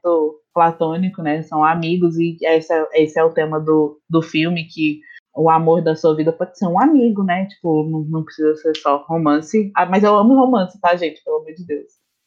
platônico, 0.58 1.22
né? 1.22 1.44
São 1.44 1.64
amigos, 1.64 2.18
e 2.18 2.36
esse 2.42 2.74
é, 2.74 2.88
esse 2.96 3.20
é 3.20 3.24
o 3.24 3.30
tema 3.30 3.60
do, 3.60 4.02
do 4.10 4.24
filme, 4.24 4.66
que 4.66 5.02
o 5.36 5.52
amor 5.52 5.84
da 5.84 5.96
sua 5.96 6.16
vida 6.16 6.34
pode 6.34 6.58
ser 6.58 6.66
um 6.66 6.82
amigo, 6.82 7.24
né? 7.24 7.46
Tipo, 7.46 7.84
não, 7.84 8.00
não 8.00 8.24
precisa 8.24 8.56
ser 8.56 8.76
só 8.76 9.06
romance. 9.08 9.72
Ah, 9.76 9.86
mas 9.86 10.04
eu 10.04 10.16
amo 10.16 10.34
romance, 10.34 10.82
tá, 10.82 10.96
gente? 10.96 11.24
Pelo 11.24 11.38
amor 11.38 11.54
de 11.54 11.64
Deus. 11.64 11.86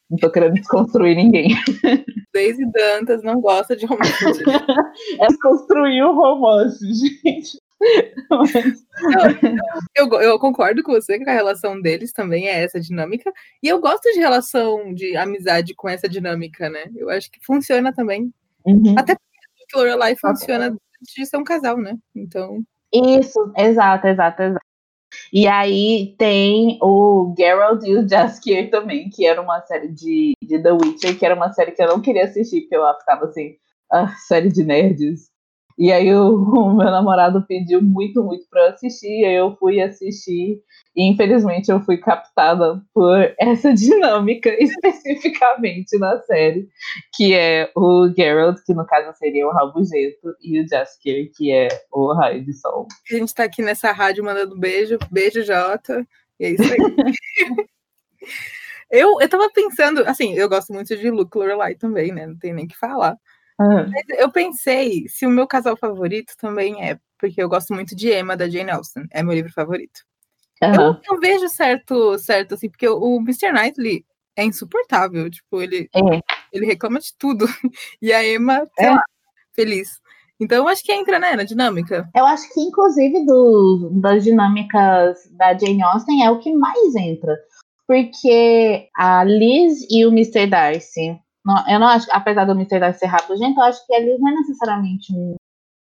Não 0.09 0.17
tô 0.17 0.31
querendo 0.31 0.53
desconstruir 0.53 1.13
ninguém. 1.13 1.49
Daisy 2.33 2.65
Dantas 2.71 3.21
não 3.21 3.41
gosta 3.41 3.75
de 3.75 3.85
romance. 3.85 4.13
é 5.19 5.27
construir 5.41 6.01
o 6.03 6.15
romance, 6.15 6.85
gente. 6.95 7.57
Eu, 9.95 10.07
eu, 10.07 10.21
eu, 10.21 10.39
concordo 10.39 10.83
com 10.83 10.91
você 10.91 11.17
que 11.17 11.29
a 11.29 11.33
relação 11.33 11.81
deles 11.81 12.13
também 12.13 12.47
é 12.47 12.63
essa 12.63 12.79
dinâmica. 12.79 13.31
E 13.61 13.67
eu 13.67 13.79
gosto 13.79 14.03
de 14.13 14.19
relação 14.19 14.93
de 14.93 15.17
amizade 15.17 15.73
com 15.73 15.89
essa 15.89 16.07
dinâmica, 16.07 16.69
né? 16.69 16.85
Eu 16.95 17.09
acho 17.09 17.31
que 17.31 17.43
funciona 17.43 17.93
também. 17.93 18.31
Uhum. 18.65 18.95
Até 18.97 19.15
porque 19.15 19.77
Lorelai 19.77 20.15
funciona 20.15 20.75
de 21.01 21.25
ser 21.25 21.37
um 21.37 21.43
casal, 21.43 21.77
né? 21.77 21.97
Então. 22.15 22.61
Isso, 22.93 23.51
exato, 23.57 24.07
exato, 24.07 24.41
exato. 24.41 24.65
E 25.31 25.47
aí 25.47 26.15
tem 26.17 26.77
o 26.81 27.33
Geralt 27.37 27.83
e 27.85 27.95
o 27.95 28.07
Jaskier 28.07 28.69
também, 28.69 29.09
que 29.09 29.25
era 29.25 29.41
uma 29.41 29.61
série 29.61 29.89
de, 29.89 30.33
de 30.41 30.61
The 30.61 30.71
Witcher, 30.71 31.17
que 31.17 31.25
era 31.25 31.35
uma 31.35 31.51
série 31.51 31.71
que 31.71 31.81
eu 31.81 31.87
não 31.87 32.01
queria 32.01 32.25
assistir, 32.25 32.61
porque 32.61 32.77
eu 32.77 32.99
ficava 32.99 33.25
assim, 33.25 33.55
ah, 33.91 34.13
série 34.27 34.49
de 34.49 34.63
nerds. 34.63 35.30
E 35.81 35.91
aí 35.91 36.13
o, 36.13 36.35
o 36.69 36.75
meu 36.75 36.91
namorado 36.91 37.43
pediu 37.47 37.81
muito, 37.81 38.23
muito 38.23 38.47
para 38.47 38.69
assistir, 38.69 39.21
e 39.21 39.25
aí 39.25 39.33
eu 39.33 39.55
fui 39.55 39.81
assistir 39.81 40.61
e 40.95 41.09
infelizmente 41.09 41.71
eu 41.71 41.79
fui 41.81 41.97
captada 41.97 42.79
por 42.93 43.17
essa 43.39 43.73
dinâmica 43.73 44.49
especificamente 44.61 45.97
na 45.97 46.21
série, 46.21 46.69
que 47.15 47.33
é 47.33 47.71
o 47.75 48.13
Geralt, 48.15 48.59
que 48.63 48.75
no 48.75 48.85
caso 48.85 49.17
seria 49.17 49.47
o 49.47 49.51
Rabugento, 49.51 50.35
e 50.39 50.61
o 50.61 50.67
Jaskier, 50.67 51.31
que 51.35 51.51
é 51.51 51.67
o 51.91 52.13
Raio 52.13 52.45
de 52.45 52.53
Sol. 52.53 52.87
A 53.11 53.15
gente 53.15 53.33
tá 53.33 53.45
aqui 53.45 53.63
nessa 53.63 53.91
rádio 53.91 54.23
mandando 54.23 54.59
beijo, 54.59 54.99
beijo 55.09 55.41
Jota, 55.41 56.05
e 56.39 56.45
é 56.45 56.49
isso 56.51 56.63
aí. 56.63 57.65
eu, 58.91 59.19
eu 59.19 59.27
tava 59.27 59.49
pensando, 59.49 60.03
assim, 60.05 60.35
eu 60.35 60.47
gosto 60.47 60.71
muito 60.71 60.95
de 60.95 61.09
Luke 61.09 61.35
Lorelai 61.35 61.73
também, 61.73 62.11
né, 62.11 62.27
não 62.27 62.37
tem 62.37 62.53
nem 62.53 62.67
que 62.67 62.77
falar. 62.77 63.17
Uhum. 63.59 63.91
eu 64.17 64.31
pensei 64.31 65.07
se 65.07 65.25
o 65.25 65.29
meu 65.29 65.45
casal 65.45 65.77
favorito 65.77 66.33
também 66.37 66.83
é, 66.83 66.97
porque 67.19 67.41
eu 67.41 67.47
gosto 67.47 67.73
muito 67.73 67.95
de 67.95 68.11
Emma, 68.11 68.35
da 68.35 68.49
Jane 68.49 68.71
Austen, 68.71 69.05
é 69.11 69.21
meu 69.21 69.33
livro 69.33 69.53
favorito. 69.53 70.01
Uhum. 70.63 70.73
Eu, 70.73 70.97
eu, 71.09 71.19
vejo 71.19 71.47
certo, 71.49 72.17
certo, 72.19 72.53
assim, 72.53 72.69
porque 72.69 72.87
o, 72.87 73.17
Mr. 73.17 73.51
Knightley 73.51 74.05
é 74.35 74.43
insuportável. 74.43 75.29
Tipo, 75.29 75.61
ele, 75.61 75.89
é. 75.93 76.19
ele 76.51 76.65
reclama 76.65 76.99
de 76.99 77.13
tudo. 77.17 77.45
E 78.01 78.13
a 78.13 78.27
Emma, 78.27 78.67
sei 78.77 78.87
é. 78.87 78.91
lá, 78.91 79.03
feliz. 79.53 79.99
Então, 80.39 80.57
eu 80.57 80.67
acho 80.67 80.83
que 80.83 80.91
entra, 80.91 81.19
né, 81.19 81.35
na 81.35 81.43
dinâmica. 81.43 82.09
Eu 82.15 82.25
acho 82.25 82.51
que, 82.51 82.61
inclusive, 82.61 83.25
do, 83.25 83.91
das 84.01 84.23
dinâmicas 84.23 85.29
da 85.31 85.55
Jane 85.55 85.83
Austen 85.83 86.25
é 86.25 86.31
o 86.31 86.39
que 86.39 86.51
mais 86.53 86.95
entra. 86.95 87.37
Porque 87.87 88.89
a 88.95 89.23
Liz 89.23 89.85
e 89.89 90.05
o 90.05 90.09
Mr. 90.09 90.47
Darcy. 90.47 91.19
Não, 91.45 91.69
eu 91.69 91.79
não 91.79 91.87
acho, 91.87 92.07
apesar 92.11 92.45
do 92.45 92.51
Mr. 92.51 92.79
Darcy 92.79 92.99
ser 92.99 93.05
rabugento, 93.07 93.59
eu 93.59 93.63
acho 93.63 93.85
que 93.85 93.99
Liz 93.99 94.19
não 94.19 94.29
é 94.29 94.35
necessariamente 94.35 95.13
um 95.13 95.35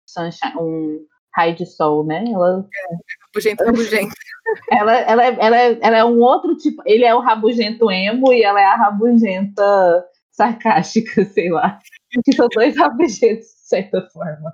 sunshine, 0.07 0.57
um 0.59 1.07
raio 1.35 1.55
de 1.55 1.67
sol, 1.67 2.05
né? 2.05 2.25
Ela. 2.31 2.67
É, 2.75 2.97
rabugento, 3.27 3.65
rabugento. 3.65 4.15
Ela, 4.71 4.95
ela, 5.01 5.25
é, 5.25 5.37
ela, 5.41 5.57
é, 5.59 5.79
ela 5.83 5.97
é 5.97 6.05
um 6.05 6.21
outro 6.21 6.57
tipo. 6.57 6.81
Ele 6.87 7.05
é 7.05 7.13
o 7.13 7.21
rabugento 7.21 7.91
emo 7.91 8.33
e 8.33 8.45
ela 8.45 8.61
é 8.61 8.65
a 8.65 8.77
rabugenta 8.77 10.05
sarcástica, 10.31 11.25
sei 11.35 11.51
lá. 11.51 11.81
Que 12.25 12.33
são 12.33 12.47
dois 12.55 12.77
rabugentos, 12.77 13.47
de 13.47 13.69
certa 13.69 14.09
forma. 14.13 14.53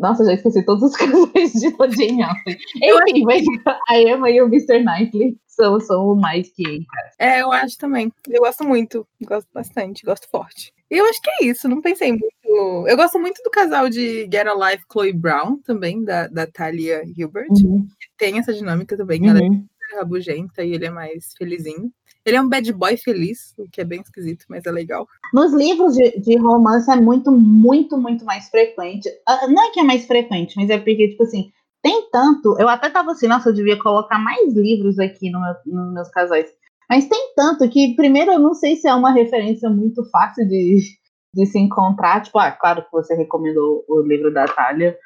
Nossa, 0.00 0.24
já 0.26 0.34
esqueci 0.34 0.64
todos 0.66 0.82
os 0.82 0.96
casais 0.96 1.52
de 1.52 1.70
Jane 1.70 2.22
Austen. 2.22 2.56
Enfim, 2.76 3.24
mas 3.24 3.42
a 3.88 3.98
Emma 3.98 4.30
e 4.30 4.42
o 4.42 4.46
Mr. 4.46 4.84
Knightley 4.84 5.38
são, 5.56 5.80
são 5.80 6.08
o 6.10 6.14
mais 6.14 6.50
que 6.50 6.62
cara. 6.62 7.10
É, 7.18 7.42
eu 7.42 7.50
acho 7.50 7.76
também. 7.78 8.12
Eu 8.28 8.42
gosto 8.42 8.62
muito, 8.64 9.06
gosto 9.22 9.48
bastante, 9.52 10.04
gosto 10.04 10.28
forte. 10.28 10.72
E 10.90 10.98
eu 10.98 11.04
acho 11.06 11.20
que 11.20 11.30
é 11.30 11.46
isso, 11.46 11.68
não 11.68 11.80
pensei 11.80 12.12
muito. 12.12 12.86
Eu 12.86 12.96
gosto 12.96 13.18
muito 13.18 13.42
do 13.42 13.50
casal 13.50 13.88
de 13.88 14.28
Get 14.32 14.46
Alive 14.46 14.84
Chloe 14.90 15.12
Brown, 15.12 15.58
também, 15.64 16.04
da, 16.04 16.28
da 16.28 16.46
Talia 16.46 17.02
Gilbert. 17.04 17.48
Uhum. 17.50 17.88
Tem 18.16 18.38
essa 18.38 18.52
dinâmica 18.52 18.96
também, 18.96 19.22
uhum. 19.22 19.30
ela 19.30 19.40
é 19.40 19.96
rabugenta 19.98 20.64
e 20.64 20.72
ele 20.72 20.86
é 20.86 20.90
mais 20.90 21.32
felizinho. 21.36 21.90
Ele 22.24 22.36
é 22.36 22.42
um 22.42 22.48
bad 22.48 22.72
boy 22.72 22.96
feliz, 22.96 23.54
o 23.56 23.68
que 23.70 23.80
é 23.80 23.84
bem 23.84 24.00
esquisito, 24.00 24.46
mas 24.48 24.66
é 24.66 24.70
legal. 24.72 25.06
Nos 25.32 25.52
livros 25.52 25.94
de, 25.94 26.10
de 26.20 26.36
romance 26.36 26.90
é 26.90 26.96
muito, 26.96 27.30
muito, 27.30 27.96
muito 27.96 28.24
mais 28.24 28.48
frequente. 28.48 29.08
Ah, 29.26 29.46
não 29.46 29.64
é 29.64 29.70
que 29.70 29.78
é 29.78 29.84
mais 29.84 30.04
frequente, 30.06 30.54
mas 30.56 30.68
é 30.68 30.76
porque, 30.76 31.10
tipo 31.10 31.22
assim, 31.22 31.52
tem 31.86 32.10
tanto. 32.10 32.56
Eu 32.58 32.68
até 32.68 32.90
tava 32.90 33.12
assim, 33.12 33.28
nossa, 33.28 33.50
eu 33.50 33.54
devia 33.54 33.78
colocar 33.80 34.18
mais 34.18 34.52
livros 34.52 34.98
aqui 34.98 35.30
no 35.30 35.40
meu, 35.40 35.54
nos 35.64 35.94
meus 35.94 36.08
casais. 36.08 36.52
Mas 36.90 37.06
tem 37.06 37.32
tanto 37.36 37.68
que, 37.70 37.94
primeiro, 37.94 38.32
eu 38.32 38.40
não 38.40 38.54
sei 38.54 38.74
se 38.74 38.88
é 38.88 38.94
uma 38.94 39.12
referência 39.12 39.70
muito 39.70 40.04
fácil 40.10 40.48
de, 40.48 40.80
de 41.32 41.46
se 41.46 41.56
encontrar. 41.60 42.22
Tipo, 42.22 42.40
ah, 42.40 42.50
claro 42.50 42.82
que 42.82 42.90
você 42.90 43.14
recomendou 43.14 43.84
o 43.88 44.00
livro 44.00 44.34
da 44.34 44.46
Thalia. 44.46 44.98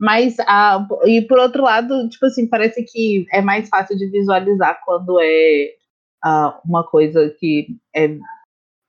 Mas, 0.00 0.36
ah, 0.40 0.84
e 1.04 1.22
por 1.22 1.38
outro 1.38 1.62
lado, 1.62 2.08
tipo 2.08 2.26
assim, 2.26 2.48
parece 2.48 2.84
que 2.84 3.26
é 3.32 3.40
mais 3.40 3.68
fácil 3.68 3.96
de 3.96 4.10
visualizar 4.10 4.80
quando 4.84 5.20
é 5.20 5.68
uh, 6.26 6.52
uma 6.68 6.84
coisa 6.84 7.32
que 7.38 7.68
é 7.94 8.18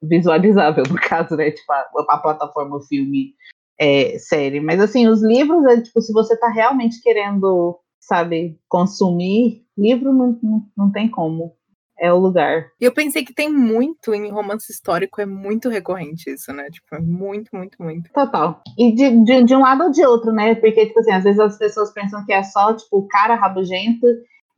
visualizável, 0.01 0.83
no 0.89 0.95
caso, 0.95 1.35
né? 1.35 1.51
Tipo, 1.51 1.71
a, 1.71 1.85
a 2.09 2.17
plataforma, 2.17 2.81
filme, 2.89 3.35
é, 3.79 4.17
série. 4.19 4.59
Mas, 4.59 4.79
assim, 4.79 5.07
os 5.07 5.23
livros, 5.23 5.65
é, 5.65 5.81
tipo, 5.81 6.01
se 6.01 6.11
você 6.13 6.37
tá 6.37 6.49
realmente 6.49 7.01
querendo, 7.01 7.79
sabe, 7.99 8.59
consumir, 8.67 9.63
livro 9.77 10.13
não, 10.13 10.39
não, 10.41 10.65
não 10.77 10.91
tem 10.91 11.09
como. 11.09 11.53
É 11.97 12.11
o 12.11 12.19
lugar. 12.19 12.67
E 12.79 12.83
eu 12.83 12.93
pensei 12.93 13.23
que 13.23 13.33
tem 13.33 13.49
muito 13.49 14.13
em 14.13 14.29
romance 14.29 14.69
histórico, 14.69 15.21
é 15.21 15.25
muito 15.25 15.69
recorrente 15.69 16.29
isso, 16.29 16.51
né? 16.51 16.69
Tipo, 16.69 16.95
é 16.95 16.99
muito, 16.99 17.55
muito, 17.55 17.81
muito. 17.81 18.11
Total. 18.11 18.61
E 18.77 18.91
de, 18.91 19.23
de, 19.23 19.43
de 19.45 19.55
um 19.55 19.61
lado 19.61 19.85
ou 19.85 19.91
de 19.91 20.05
outro, 20.05 20.33
né? 20.33 20.55
Porque, 20.55 20.87
tipo 20.87 20.99
assim, 20.99 21.13
às 21.13 21.23
vezes 21.23 21.39
as 21.39 21.57
pessoas 21.57 21.93
pensam 21.93 22.25
que 22.25 22.33
é 22.33 22.43
só, 22.43 22.73
tipo, 22.73 22.97
o 22.97 23.07
cara 23.07 23.35
rabugento 23.35 24.05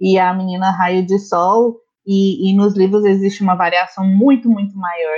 e 0.01 0.17
a 0.17 0.33
menina 0.33 0.71
raio 0.71 1.05
de 1.05 1.19
sol. 1.19 1.77
E, 2.07 2.49
e 2.49 2.55
nos 2.55 2.75
livros 2.75 3.05
existe 3.05 3.43
uma 3.43 3.53
variação 3.53 4.03
muito, 4.03 4.49
muito 4.49 4.75
maior 4.75 5.17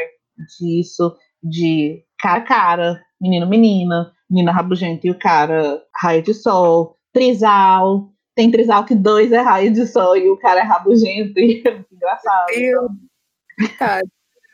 disso, 0.60 1.16
de 1.42 2.04
cara 2.20 2.42
cara, 2.42 3.02
menino 3.20 3.48
menina, 3.48 4.14
menina 4.30 4.52
rabugenta 4.52 5.08
e 5.08 5.12
o 5.12 5.18
cara 5.18 5.84
raio 5.96 6.22
de 6.24 6.34
sol, 6.34 6.98
trisal, 7.14 8.12
tem 8.40 8.50
Trizalk 8.50 8.96
2 8.96 9.34
é 9.34 9.42
raio 9.42 9.74
de 9.74 9.86
sol 9.86 10.16
e 10.16 10.30
o 10.30 10.38
cara 10.38 10.62
é 10.62 10.64
rabugento 10.64 11.38
e 11.40 11.62
é 11.66 11.72
muito 11.72 11.94
engraçado. 11.94 12.50
Eu... 12.52 12.88
Tá, 13.78 14.00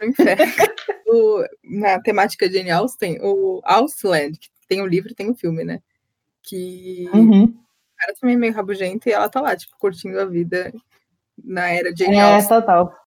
no 0.02 0.08
inferno. 0.08 0.44
o, 1.08 1.44
na 1.64 2.02
temática 2.02 2.50
de 2.50 2.58
Jane 2.58 2.72
Austen, 2.72 3.20
o 3.22 3.62
Ausland, 3.64 4.40
que 4.40 4.50
tem 4.68 4.82
o 4.82 4.88
livro 4.88 5.12
e 5.12 5.16
tem 5.16 5.30
o 5.30 5.36
filme, 5.36 5.64
né? 5.64 5.80
Que 6.42 7.08
uhum. 7.14 7.44
o 7.44 7.98
cara 7.98 8.14
também 8.20 8.36
é 8.36 8.40
meio 8.40 8.54
rabugento 8.54 9.08
e 9.08 9.12
ela 9.12 9.30
tá 9.30 9.40
lá, 9.40 9.56
tipo, 9.56 9.76
curtindo 9.78 10.20
a 10.20 10.26
vida 10.26 10.74
na 11.44 11.70
era 11.70 11.94
de 11.94 12.04
Jane 12.04 12.18
é, 12.18 12.22
Austen. 12.22 12.58
É, 12.58 12.62
total. 12.62 13.05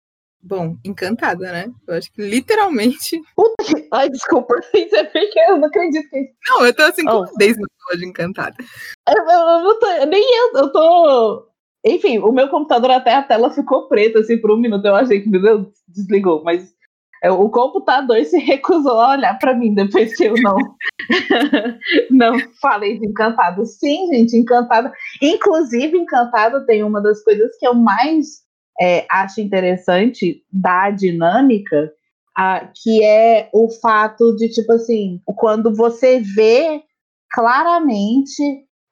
Bom, 0.47 0.77
encantada, 0.85 1.51
né? 1.51 1.69
Eu 1.85 1.95
acho 1.95 2.09
que 2.13 2.21
literalmente. 2.21 3.21
Puta 3.35 3.65
que... 3.65 3.85
Ai, 3.91 4.09
desculpa. 4.09 4.55
Isso 4.73 4.95
é 4.95 5.03
porque 5.03 5.39
eu 5.41 5.57
não 5.57 5.67
acredito 5.67 6.09
que. 6.09 6.31
Não, 6.47 6.65
eu 6.65 6.73
tô 6.73 6.83
assim 6.83 7.03
com 7.03 7.17
oh. 7.17 7.37
10 7.37 7.55
minutos 7.57 7.99
de 7.99 8.05
encantada. 8.05 8.55
Eu, 9.09 9.23
eu, 9.23 9.39
eu, 9.39 9.63
não 9.63 9.79
tô. 9.79 10.05
Nem 10.05 10.23
eu, 10.23 10.51
eu 10.61 10.71
tô. 10.71 11.47
Enfim, 11.85 12.19
o 12.19 12.31
meu 12.31 12.47
computador 12.47 12.91
até 12.91 13.13
a 13.13 13.23
tela 13.23 13.51
ficou 13.51 13.89
preta, 13.89 14.19
assim, 14.19 14.37
por 14.37 14.51
um 14.51 14.57
minuto. 14.57 14.85
Eu 14.85 14.95
achei 14.95 15.19
que, 15.19 15.27
meu 15.27 15.41
Deus, 15.41 15.67
desligou. 15.85 16.41
Mas 16.45 16.73
é, 17.21 17.29
o 17.29 17.49
computador 17.49 18.23
se 18.23 18.37
recusou 18.37 19.01
a 19.01 19.11
olhar 19.11 19.37
para 19.39 19.53
mim 19.53 19.73
depois 19.73 20.15
que 20.15 20.23
eu 20.23 20.35
não 20.41 20.55
não 22.09 22.39
falei 22.61 22.97
de 22.97 23.05
Encantado. 23.05 23.65
Sim, 23.65 24.07
gente, 24.13 24.37
Encantado. 24.37 24.91
Inclusive, 25.21 25.97
Encantado 25.97 26.65
tem 26.65 26.83
uma 26.83 27.01
das 27.01 27.21
coisas 27.21 27.57
que 27.57 27.67
eu 27.67 27.73
mais 27.73 28.46
é, 28.79 29.05
acho 29.09 29.41
interessante 29.41 30.43
da 30.51 30.89
dinâmica, 30.91 31.91
a, 32.35 32.69
que 32.73 33.03
é 33.03 33.49
o 33.53 33.69
fato 33.69 34.35
de, 34.35 34.49
tipo 34.49 34.71
assim, 34.73 35.21
quando 35.35 35.73
você 35.75 36.19
vê 36.19 36.83
claramente 37.31 38.41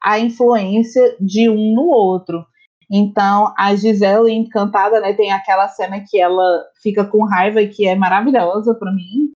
a 0.04 0.20
influência 0.20 1.16
de 1.20 1.50
um 1.50 1.74
no 1.74 1.86
outro. 1.86 2.46
Então, 2.92 3.54
a 3.58 3.76
Gisele 3.76 4.32
Encantada, 4.32 5.00
né, 5.00 5.14
tem 5.14 5.32
aquela 5.32 5.68
cena 5.68 6.04
que 6.08 6.20
ela 6.20 6.64
fica 6.82 7.04
com 7.06 7.26
raiva 7.26 7.62
e 7.62 7.70
que 7.70 7.88
é 7.88 7.96
maravilhosa 7.96 8.76
para 8.76 8.92
mim. 8.92 9.32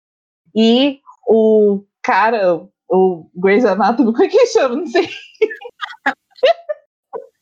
E 0.56 1.00
o 1.28 1.84
cara, 2.04 2.68
o 2.90 3.30
Grey's 3.36 3.66
Anatomy, 3.66 4.12
como 4.14 4.24
é 4.24 4.28
que 4.28 4.46
chama? 4.48 4.76
Não 4.76 4.88
sei. 4.88 5.10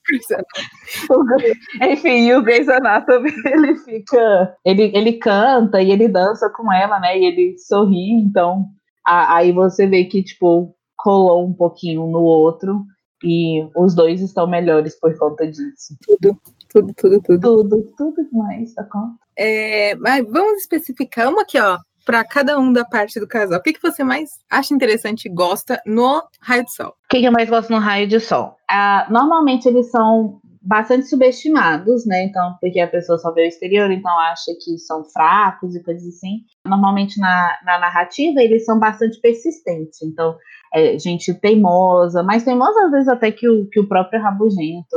Enfim, 1.81 2.31
o 2.33 2.41
Grey's 2.41 2.69
Anatomy, 2.69 3.31
ele 3.45 3.75
fica. 3.77 4.55
Ele, 4.65 4.91
ele 4.95 5.13
canta 5.13 5.81
e 5.81 5.91
ele 5.91 6.07
dança 6.07 6.49
com 6.49 6.71
ela, 6.71 6.99
né? 6.99 7.17
E 7.17 7.25
ele 7.25 7.57
sorri, 7.57 8.11
então. 8.11 8.65
A, 9.05 9.37
aí 9.37 9.51
você 9.51 9.87
vê 9.87 10.05
que, 10.05 10.23
tipo, 10.23 10.75
colou 10.95 11.45
um 11.45 11.53
pouquinho 11.53 12.07
no 12.07 12.21
outro. 12.21 12.83
E 13.23 13.67
os 13.75 13.95
dois 13.95 14.21
estão 14.21 14.45
melhores 14.45 14.99
por 14.99 15.17
conta 15.17 15.47
disso. 15.47 15.97
Tudo, 16.05 16.39
tudo, 16.69 16.93
tudo, 16.93 17.21
tudo. 17.21 17.39
Tudo, 17.39 17.93
tudo 17.97 18.29
demais 18.29 18.75
da 18.75 18.83
conta. 18.83 19.17
É, 19.35 19.95
mas 19.95 20.25
vamos 20.29 20.61
especificar 20.61 21.29
uma 21.29 21.43
aqui, 21.43 21.59
ó, 21.59 21.77
para 22.07 22.23
cada 22.23 22.57
um 22.57 22.71
da 22.71 22.85
parte 22.85 23.19
do 23.19 23.27
casal. 23.27 23.59
O 23.59 23.61
que, 23.61 23.73
que 23.73 23.81
você 23.81 24.01
mais 24.01 24.39
acha 24.49 24.73
interessante 24.73 25.25
e 25.25 25.29
gosta 25.29 25.81
no 25.85 26.23
raio 26.41 26.63
de 26.63 26.73
sol? 26.73 26.87
O 26.87 27.07
que, 27.09 27.19
que 27.19 27.25
eu 27.25 27.31
mais 27.33 27.49
gosto 27.49 27.69
no 27.69 27.79
raio 27.79 28.07
de 28.07 28.17
sol? 28.21 28.55
Uh, 28.71 29.11
normalmente 29.11 29.67
eles 29.67 29.91
são 29.91 30.39
bastante 30.61 31.07
subestimados, 31.07 32.05
né? 32.05 32.23
Então, 32.23 32.55
porque 32.61 32.79
a 32.79 32.87
pessoa 32.87 33.17
só 33.17 33.33
vê 33.33 33.41
o 33.41 33.47
exterior, 33.47 33.91
então 33.91 34.17
acha 34.19 34.51
que 34.63 34.77
são 34.77 35.03
fracos 35.03 35.75
e 35.75 35.83
coisas 35.83 36.07
assim. 36.07 36.39
Normalmente 36.65 37.19
na, 37.19 37.57
na 37.65 37.77
narrativa 37.77 38.41
eles 38.41 38.63
são 38.63 38.79
bastante 38.79 39.19
persistentes. 39.19 40.01
Então, 40.01 40.37
é, 40.73 40.97
gente 40.97 41.33
teimosa, 41.33 42.23
mais 42.23 42.43
teimosa 42.43 42.85
às 42.85 42.91
vezes 42.91 43.07
até 43.09 43.31
que 43.31 43.49
o, 43.49 43.67
que 43.69 43.81
o 43.81 43.87
próprio 43.87 44.21
rabugento, 44.21 44.95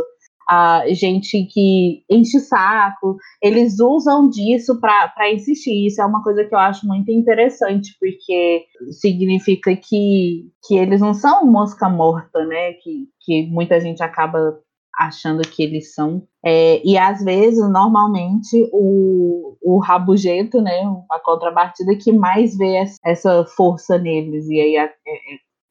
a 0.51 0.83
gente 0.89 1.47
que 1.47 2.03
enche 2.11 2.41
saco, 2.41 3.17
eles 3.41 3.79
usam 3.79 4.29
disso 4.29 4.81
para 4.81 5.33
insistir. 5.33 5.87
Isso 5.87 6.03
é 6.03 6.05
uma 6.05 6.25
coisa 6.25 6.45
que 6.45 6.53
eu 6.53 6.59
acho 6.59 6.85
muito 6.89 7.09
interessante, 7.13 7.97
porque 8.01 8.65
significa 8.91 9.77
que, 9.77 10.51
que 10.67 10.75
eles 10.75 11.01
não 11.01 11.15
são 11.15 11.47
mosca 11.47 11.89
morta, 11.89 12.45
né? 12.47 12.73
Que, 12.73 13.07
que 13.21 13.47
muita 13.47 13.81
gente 13.81 14.03
acaba 14.03 14.59
achando 14.99 15.43
que 15.43 15.63
eles 15.63 15.95
são. 15.95 16.27
É, 16.45 16.85
e 16.85 16.99
às 16.99 17.23
vezes, 17.23 17.61
normalmente, 17.71 18.69
o, 18.73 19.57
o 19.63 19.79
rabugento, 19.79 20.61
né, 20.61 20.83
a 21.13 21.21
contrapartida 21.21 21.97
que 21.97 22.11
mais 22.11 22.57
vê 22.57 22.85
essa 23.05 23.45
força 23.57 23.99
neles. 23.99 24.49
E 24.49 24.61
aí 24.61 24.75
é, 24.75 24.85
é, 24.87 24.91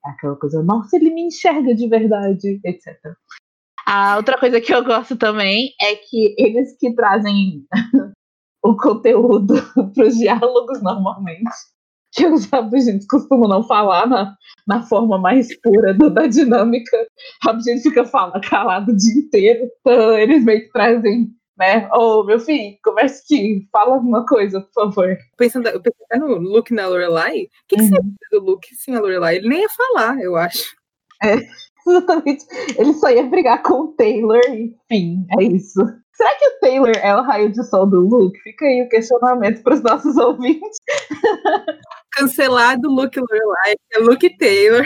aquela 0.06 0.38
coisa, 0.38 0.64
nossa, 0.64 0.96
ele 0.96 1.14
me 1.14 1.24
enxerga 1.24 1.76
de 1.76 1.86
verdade, 1.90 2.62
etc. 2.64 2.96
A 3.86 4.18
outra 4.18 4.38
coisa 4.38 4.62
que 4.62 4.74
eu 4.74 4.84
gosto 4.84 5.16
também 5.16 5.74
é 5.82 5.96
que 5.96 6.36
eles 6.38 6.76
que 6.78 6.94
trazem 6.94 7.64
o 8.64 8.76
conteúdo 8.76 9.56
para 9.96 10.08
os 10.08 10.16
diálogos 10.18 10.82
normalmente, 10.82 11.50
que 12.12 12.26
os 12.26 12.50
gente 12.84 13.06
costumam 13.08 13.48
não 13.48 13.64
falar 13.64 14.08
na, 14.08 14.36
na 14.68 14.82
forma 14.84 15.18
mais 15.18 15.48
pura 15.62 15.94
do, 15.94 16.10
da 16.10 16.28
dinâmica, 16.28 17.08
a 17.48 17.60
gente 17.60 17.84
fica 17.84 18.06
falando 18.06 18.42
calado 18.42 18.92
o 18.92 18.96
dia 18.96 19.22
inteiro, 19.22 19.70
então 19.80 20.18
eles 20.18 20.44
meio 20.44 20.62
que 20.62 20.72
trazem 20.72 21.30
né? 21.60 21.90
Ô, 21.94 22.22
oh, 22.22 22.24
meu 22.24 22.40
filho, 22.40 22.78
conversa 22.82 23.22
aqui, 23.22 23.68
fala 23.70 23.96
alguma 23.96 24.26
coisa, 24.26 24.62
por 24.62 24.72
favor. 24.72 25.18
Pensando, 25.38 25.68
eu 25.68 25.82
pensei 25.82 26.18
no 26.18 26.38
Luke 26.38 26.74
na 26.74 26.88
Lorelai, 26.88 27.42
o 27.42 27.48
que, 27.68 27.76
que 27.76 27.82
uhum. 27.82 27.90
você 27.90 28.00
do 28.32 28.40
Luke 28.40 28.76
sem 28.76 28.96
a 28.96 29.02
Lorelai? 29.02 29.36
Ele 29.36 29.50
nem 29.50 29.62
ia 29.64 29.70
falar, 29.70 30.18
eu 30.22 30.38
acho. 30.38 30.74
É, 31.22 31.36
exatamente. 31.88 32.46
Ele 32.78 32.94
só 32.94 33.10
ia 33.10 33.24
brigar 33.24 33.62
com 33.64 33.82
o 33.82 33.88
Taylor, 33.90 34.42
enfim, 34.50 35.26
é 35.38 35.44
isso. 35.44 35.80
Será 36.14 36.36
que 36.36 36.48
o 36.48 36.60
Taylor 36.60 36.92
é 36.98 37.16
o 37.16 37.22
raio 37.22 37.50
de 37.50 37.64
sol 37.64 37.86
do 37.86 38.02
Luke? 38.02 38.38
Fica 38.42 38.66
aí 38.66 38.82
o 38.82 38.90
questionamento 38.90 39.64
para 39.64 39.76
os 39.76 39.82
nossos 39.82 40.18
ouvintes. 40.18 40.78
Cancelado 42.12 42.90
Luke 42.90 43.18
Lorelai, 43.18 43.76
é 43.94 44.00
Luke 44.00 44.38
Taylor. 44.38 44.86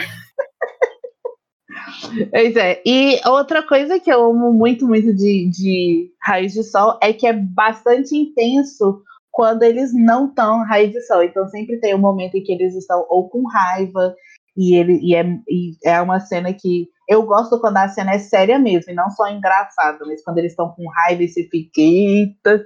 Pois 2.30 2.56
é. 2.56 2.80
E 2.86 3.20
outra 3.26 3.62
coisa 3.62 3.98
que 3.98 4.12
eu 4.12 4.30
amo 4.30 4.52
muito, 4.52 4.86
muito 4.86 5.12
de, 5.12 5.50
de 5.50 6.12
Raios 6.22 6.52
de 6.52 6.62
Sol 6.62 6.98
é 7.02 7.12
que 7.12 7.26
é 7.26 7.32
bastante 7.32 8.16
intenso 8.16 9.02
quando 9.34 9.64
eles 9.64 9.92
não 9.92 10.28
estão 10.28 10.64
raios 10.64 10.92
de 10.92 11.00
sol. 11.02 11.22
Então 11.22 11.46
sempre 11.48 11.78
tem 11.80 11.94
um 11.94 11.98
momento 11.98 12.36
em 12.36 12.42
que 12.42 12.52
eles 12.52 12.74
estão 12.76 13.04
ou 13.10 13.28
com 13.28 13.44
raiva, 13.48 14.14
e, 14.56 14.74
ele, 14.76 14.98
e, 15.02 15.14
é, 15.14 15.24
e 15.48 15.76
é 15.84 16.00
uma 16.00 16.20
cena 16.20 16.52
que 16.52 16.88
eu 17.08 17.22
gosto 17.24 17.60
quando 17.60 17.76
a 17.76 17.88
cena 17.88 18.14
é 18.14 18.18
séria 18.18 18.58
mesmo, 18.58 18.90
e 18.90 18.94
não 18.94 19.10
só 19.10 19.28
engraçada, 19.28 20.04
mas 20.06 20.22
quando 20.22 20.38
eles 20.38 20.52
estão 20.52 20.70
com 20.70 20.88
raiva 20.88 21.22
e 21.22 21.28
se 21.28 21.48
eita, 21.76 22.64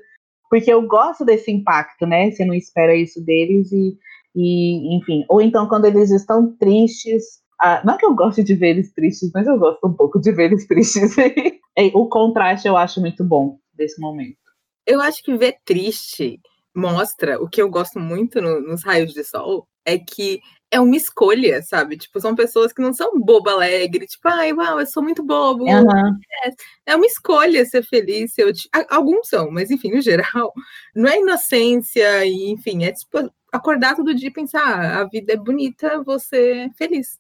porque 0.51 0.73
eu 0.73 0.83
gosto 0.87 1.25
desse 1.25 1.51
impacto, 1.51 2.07
né? 2.07 2.31
Você 2.31 2.45
não 2.45 2.55
espera 2.55 2.95
isso 2.95 3.23
deles 3.25 3.71
e, 3.73 3.97
e 4.35 4.97
enfim. 4.97 5.25
Ou 5.29 5.43
então 5.43 5.69
quando 5.69 5.85
eles 5.85 6.11
estão 6.11 6.57
tristes, 6.57 7.41
ah, 7.61 7.83
não 7.85 7.99
que 7.99 8.07
eu 8.07 8.15
goste 8.15 8.43
de 8.43 8.55
ver 8.55 8.71
eles 8.71 8.93
tristes, 8.93 9.31
mas 9.35 9.47
eu 9.47 9.59
gosto 9.59 9.87
um 9.87 9.93
pouco 9.93 10.21
de 10.21 10.33
ver 10.33 10.45
eles 10.45 10.67
tristes. 10.67 11.17
o 11.95 12.09
contraste 12.09 12.67
eu 12.69 12.77
acho 12.77 13.01
muito 13.01 13.25
bom 13.25 13.59
desse 13.75 14.01
momento. 14.01 14.39
Eu 14.87 15.01
acho 15.01 15.23
que 15.23 15.37
ver 15.37 15.57
triste 15.65 16.41
mostra 16.75 17.43
o 17.43 17.49
que 17.49 17.61
eu 17.61 17.69
gosto 17.69 17.99
muito 17.99 18.41
no, 18.41 18.61
nos 18.61 18.85
raios 18.85 19.13
de 19.13 19.25
sol 19.25 19.67
é 19.85 19.99
que 19.99 20.41
é 20.71 20.81
uma 20.81 20.97
escolha, 20.97 21.63
sabe? 21.63 21.97
Tipo, 21.97 22.21
são 22.21 22.35
pessoas 22.35 22.73
que 22.73 22.83
não 22.83 22.93
são 22.93 23.19
boba 23.21 23.53
alegre, 23.53 24.07
tipo, 24.07 24.29
ai, 24.29 24.53
uau, 24.53 24.81
eu 24.81 24.87
sou 24.87 25.03
muito 25.03 25.23
bobo. 25.23 25.65
Uhum. 25.65 26.19
É, 26.45 26.93
é, 26.93 26.97
uma 26.97 27.07
escolha 27.07 27.65
ser 27.65 27.83
feliz. 27.85 28.33
Ser, 28.35 28.53
alguns 28.91 29.29
são, 29.29 29.51
mas 29.51 29.71
enfim, 29.71 29.91
no 29.93 30.01
geral, 30.01 30.53
não 30.95 31.09
é 31.09 31.19
inocência, 31.19 32.25
e 32.25 32.51
enfim, 32.51 32.85
é 32.85 32.93
tipo 32.93 33.31
acordar 33.51 33.97
todo 33.97 34.15
dia 34.15 34.29
e 34.29 34.33
pensar, 34.33 34.61
ah, 34.63 35.01
a 35.01 35.05
vida 35.05 35.33
é 35.33 35.37
bonita, 35.37 36.03
você 36.03 36.69
é 36.69 36.71
feliz. 36.77 37.19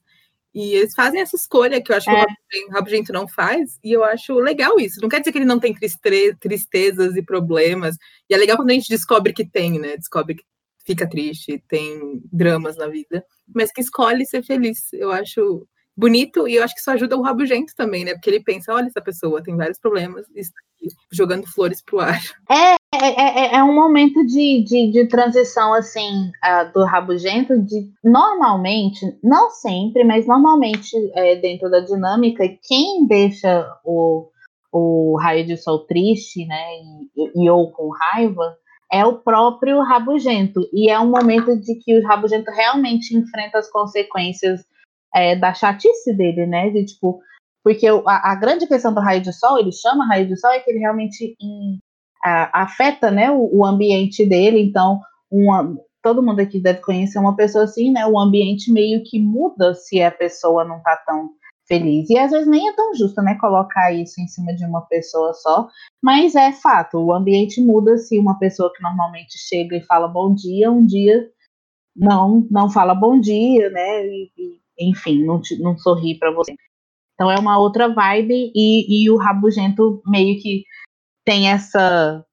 E 0.55 0.75
eles 0.75 0.95
fazem 0.95 1.21
essa 1.21 1.37
escolha 1.37 1.81
que 1.81 1.93
eu 1.93 1.97
acho 1.97 2.11
é. 2.11 2.25
que 2.51 2.65
o 2.67 2.71
Rabugento 2.71 3.13
não 3.13 3.29
faz, 3.29 3.79
e 3.83 3.93
eu 3.93 4.05
acho 4.05 4.35
legal 4.35 4.79
isso. 4.79 5.01
Não 5.01 5.09
quer 5.09 5.21
dizer 5.21 5.33
que 5.33 5.39
ele 5.39 5.45
não 5.45 5.61
tem 5.61 5.75
tristezas 5.75 7.17
e 7.17 7.23
problemas. 7.23 7.97
E 8.29 8.35
é 8.35 8.37
legal 8.37 8.57
quando 8.57 8.71
a 8.71 8.75
gente 8.75 8.89
descobre 8.89 9.33
que 9.33 9.47
tem, 9.47 9.79
né? 9.79 9.97
Descobre 9.97 10.35
que 10.35 10.45
fica 10.88 11.07
triste, 11.07 11.62
tem 11.68 12.22
dramas 12.33 12.79
na 12.79 12.88
vida, 12.88 13.22
mas 13.55 13.70
que 13.70 13.83
escolhe 13.83 14.24
ser 14.24 14.42
feliz. 14.42 14.90
Eu 14.94 15.11
acho 15.11 15.66
bonito 15.94 16.48
e 16.48 16.55
eu 16.55 16.64
acho 16.64 16.74
que 16.74 16.81
isso 16.81 16.90
ajuda 16.90 17.16
o 17.16 17.22
Rabugento 17.22 17.74
também, 17.77 18.05
né? 18.05 18.14
Porque 18.14 18.31
ele 18.31 18.42
pensa: 18.42 18.72
olha, 18.72 18.87
essa 18.87 19.03
pessoa 19.03 19.42
tem 19.42 19.55
vários 19.55 19.79
problemas 19.79 20.24
e 20.35 20.40
está 20.40 20.59
aqui 20.74 20.88
jogando 21.12 21.46
flores 21.46 21.83
pro 21.83 22.01
ar. 22.01 22.18
É, 22.51 22.79
é, 22.94 23.09
é, 23.11 23.38
é, 23.40 23.55
é, 23.57 23.64
um 23.64 23.74
momento 23.74 24.24
de, 24.24 24.64
de, 24.64 24.90
de 24.90 25.07
transição, 25.09 25.74
assim, 25.74 26.31
uh, 26.42 26.72
do 26.72 26.87
rabugento, 26.87 27.61
de 27.62 27.92
normalmente, 28.03 29.05
não 29.22 29.51
sempre, 29.51 30.03
mas 30.05 30.27
normalmente 30.27 30.96
é, 31.14 31.37
dentro 31.37 31.70
da 31.70 31.81
dinâmica, 31.81 32.48
quem 32.66 33.07
deixa 33.07 33.70
o, 33.85 34.31
o 34.72 35.18
raio 35.20 35.44
de 35.44 35.59
sol 35.59 35.81
triste, 35.81 36.46
né, 36.46 36.64
e, 37.14 37.44
e, 37.44 37.51
ou 37.51 37.70
com 37.70 37.90
raiva, 37.90 38.57
é 38.92 39.05
o 39.05 39.18
próprio 39.18 39.83
rabugento. 39.83 40.68
E 40.72 40.90
é 40.90 40.98
um 40.98 41.11
momento 41.11 41.57
de 41.61 41.74
que 41.77 41.98
o 41.98 42.07
rabugento 42.07 42.51
realmente 42.51 43.16
enfrenta 43.16 43.59
as 43.59 43.70
consequências 43.70 44.64
é, 45.14 45.37
da 45.37 45.55
chatice 45.55 46.14
dele, 46.14 46.46
né, 46.46 46.70
de 46.70 46.85
tipo, 46.85 47.20
Porque 47.64 47.87
a, 47.87 48.33
a, 48.33 48.35
grande 48.35 48.66
questão 48.66 48.92
do 48.92 49.01
raio 49.01 49.20
de 49.20 49.33
sol, 49.33 49.59
ele 49.59 49.72
chama 49.72 50.07
raio 50.07 50.27
de 50.27 50.37
sol, 50.37 50.51
é 50.51 50.61
que 50.61 50.70
ele 50.70 50.79
realmente 50.79 51.37
a, 52.24 52.62
afeta 52.62 53.11
né, 53.11 53.31
o, 53.31 53.59
o, 53.59 53.64
ambiente 53.64 54.27
dele. 54.27 54.61
Então, 54.61 55.01
uma, 55.31 55.77
todo 56.03 56.22
mundo 56.22 56.40
aqui 56.40 56.61
deve 56.61 56.81
conhecer 56.81 57.18
uma 57.18 57.37
pessoa 57.37 57.64
assim, 57.64 57.92
né? 57.92 58.07
O 58.07 58.18
ambiente 58.18 58.72
meio 58.72 59.03
que 59.05 59.18
muda 59.20 59.74
se 59.74 60.03
a 60.03 60.11
pessoa 60.11 60.64
não 60.64 60.81
tá 60.83 60.96
tão 61.07 61.31
feliz. 61.68 62.09
E 62.11 62.18
às 62.18 62.33
vezes 62.33 62.48
nem 62.48 62.68
é 62.68 62.72
tão 62.74 62.94
justo, 62.94 63.20
né, 63.22 63.37
colocar 63.38 63.92
isso 63.92 64.20
em 64.20 64.26
cima 64.26 64.54
de 64.54 64.64
uma 64.64 64.81
pessoa 64.83 65.33
só, 65.35 65.68
mas 66.02 66.35
é 66.35 66.52
fato, 66.52 66.98
o 66.98 67.12
ambiente 67.12 67.61
muda 67.61 67.96
se 67.98 68.18
uma 68.18 68.38
pessoa 68.38 68.72
que 68.74 68.83
normalmente 68.83 69.38
chega 69.38 69.76
e 69.76 69.85
fala 69.85 70.09
bom 70.09 70.35
dia, 70.35 70.70
um 70.70 70.85
dia 70.85 71.31
não 71.94 72.46
não 72.50 72.70
fala 72.70 72.94
bom 72.94 73.20
dia, 73.20 73.70
né, 73.70 74.07
e, 74.07 74.33
e 74.37 74.90
enfim, 74.90 75.24
não, 75.24 75.40
te, 75.40 75.61
não 75.61 75.76
sorri 75.76 76.18
para 76.18 76.33
você. 76.33 76.54
Então 77.14 77.31
é 77.31 77.38
uma 77.38 77.59
outra 77.59 77.88
vibe 77.88 78.52
e, 78.54 79.04
e 79.04 79.11
o 79.11 79.16
Rabugento 79.16 80.00
meio 80.07 80.40
que 80.40 80.64
tem 81.24 81.50
essa 81.50 82.24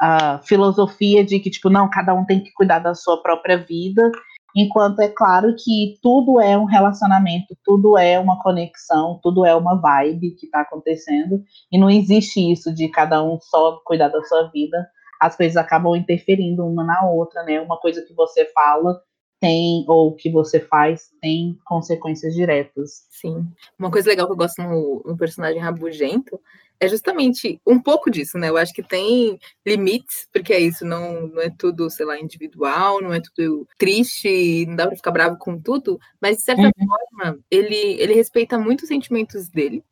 a 0.00 0.38
filosofia 0.38 1.22
de 1.22 1.38
que, 1.38 1.50
tipo, 1.50 1.68
não, 1.68 1.90
cada 1.90 2.14
um 2.14 2.24
tem 2.24 2.42
que 2.42 2.50
cuidar 2.52 2.78
da 2.78 2.94
sua 2.94 3.22
própria 3.22 3.58
vida, 3.58 4.10
enquanto 4.54 5.00
é 5.00 5.08
claro 5.08 5.54
que 5.56 5.98
tudo 6.02 6.40
é 6.40 6.56
um 6.56 6.64
relacionamento, 6.64 7.56
tudo 7.64 7.98
é 7.98 8.18
uma 8.18 8.40
conexão, 8.42 9.18
tudo 9.22 9.44
é 9.44 9.54
uma 9.54 9.74
vibe 9.80 10.32
que 10.32 10.46
está 10.46 10.60
acontecendo, 10.60 11.42
e 11.70 11.78
não 11.78 11.90
existe 11.90 12.40
isso 12.40 12.74
de 12.74 12.88
cada 12.88 13.22
um 13.22 13.38
só 13.40 13.80
cuidar 13.84 14.08
da 14.08 14.22
sua 14.24 14.50
vida, 14.50 14.88
as 15.20 15.36
coisas 15.36 15.56
acabam 15.56 15.94
interferindo 15.94 16.66
uma 16.66 16.82
na 16.82 17.08
outra, 17.10 17.42
né? 17.42 17.60
Uma 17.60 17.78
coisa 17.78 18.00
que 18.02 18.14
você 18.14 18.46
fala 18.54 18.98
tem, 19.38 19.84
ou 19.88 20.14
que 20.14 20.30
você 20.30 20.60
faz, 20.60 21.10
tem 21.20 21.58
consequências 21.64 22.34
diretas. 22.34 23.06
Sim. 23.10 23.46
Uma 23.78 23.90
coisa 23.90 24.10
legal 24.10 24.26
que 24.26 24.32
eu 24.32 24.36
gosto 24.36 24.62
no, 24.62 25.02
no 25.04 25.16
personagem 25.16 25.58
rabugento 25.58 26.38
é 26.80 26.88
justamente 26.88 27.60
um 27.66 27.78
pouco 27.78 28.10
disso, 28.10 28.38
né? 28.38 28.48
Eu 28.48 28.56
acho 28.56 28.72
que 28.72 28.82
tem 28.82 29.38
limites, 29.66 30.26
porque 30.32 30.52
é 30.52 30.58
isso, 30.58 30.84
não, 30.84 31.28
não 31.28 31.42
é 31.42 31.50
tudo, 31.50 31.90
sei 31.90 32.06
lá, 32.06 32.18
individual, 32.18 33.02
não 33.02 33.12
é 33.12 33.20
tudo 33.20 33.68
triste, 33.76 34.64
não 34.66 34.76
dá 34.76 34.86
pra 34.86 34.96
ficar 34.96 35.10
bravo 35.10 35.36
com 35.38 35.60
tudo, 35.60 36.00
mas 36.20 36.38
de 36.38 36.42
certa 36.42 36.62
uhum. 36.62 36.88
forma, 36.88 37.38
ele, 37.50 37.76
ele 38.00 38.14
respeita 38.14 38.58
muito 38.58 38.82
os 38.82 38.88
sentimentos 38.88 39.48
dele, 39.50 39.84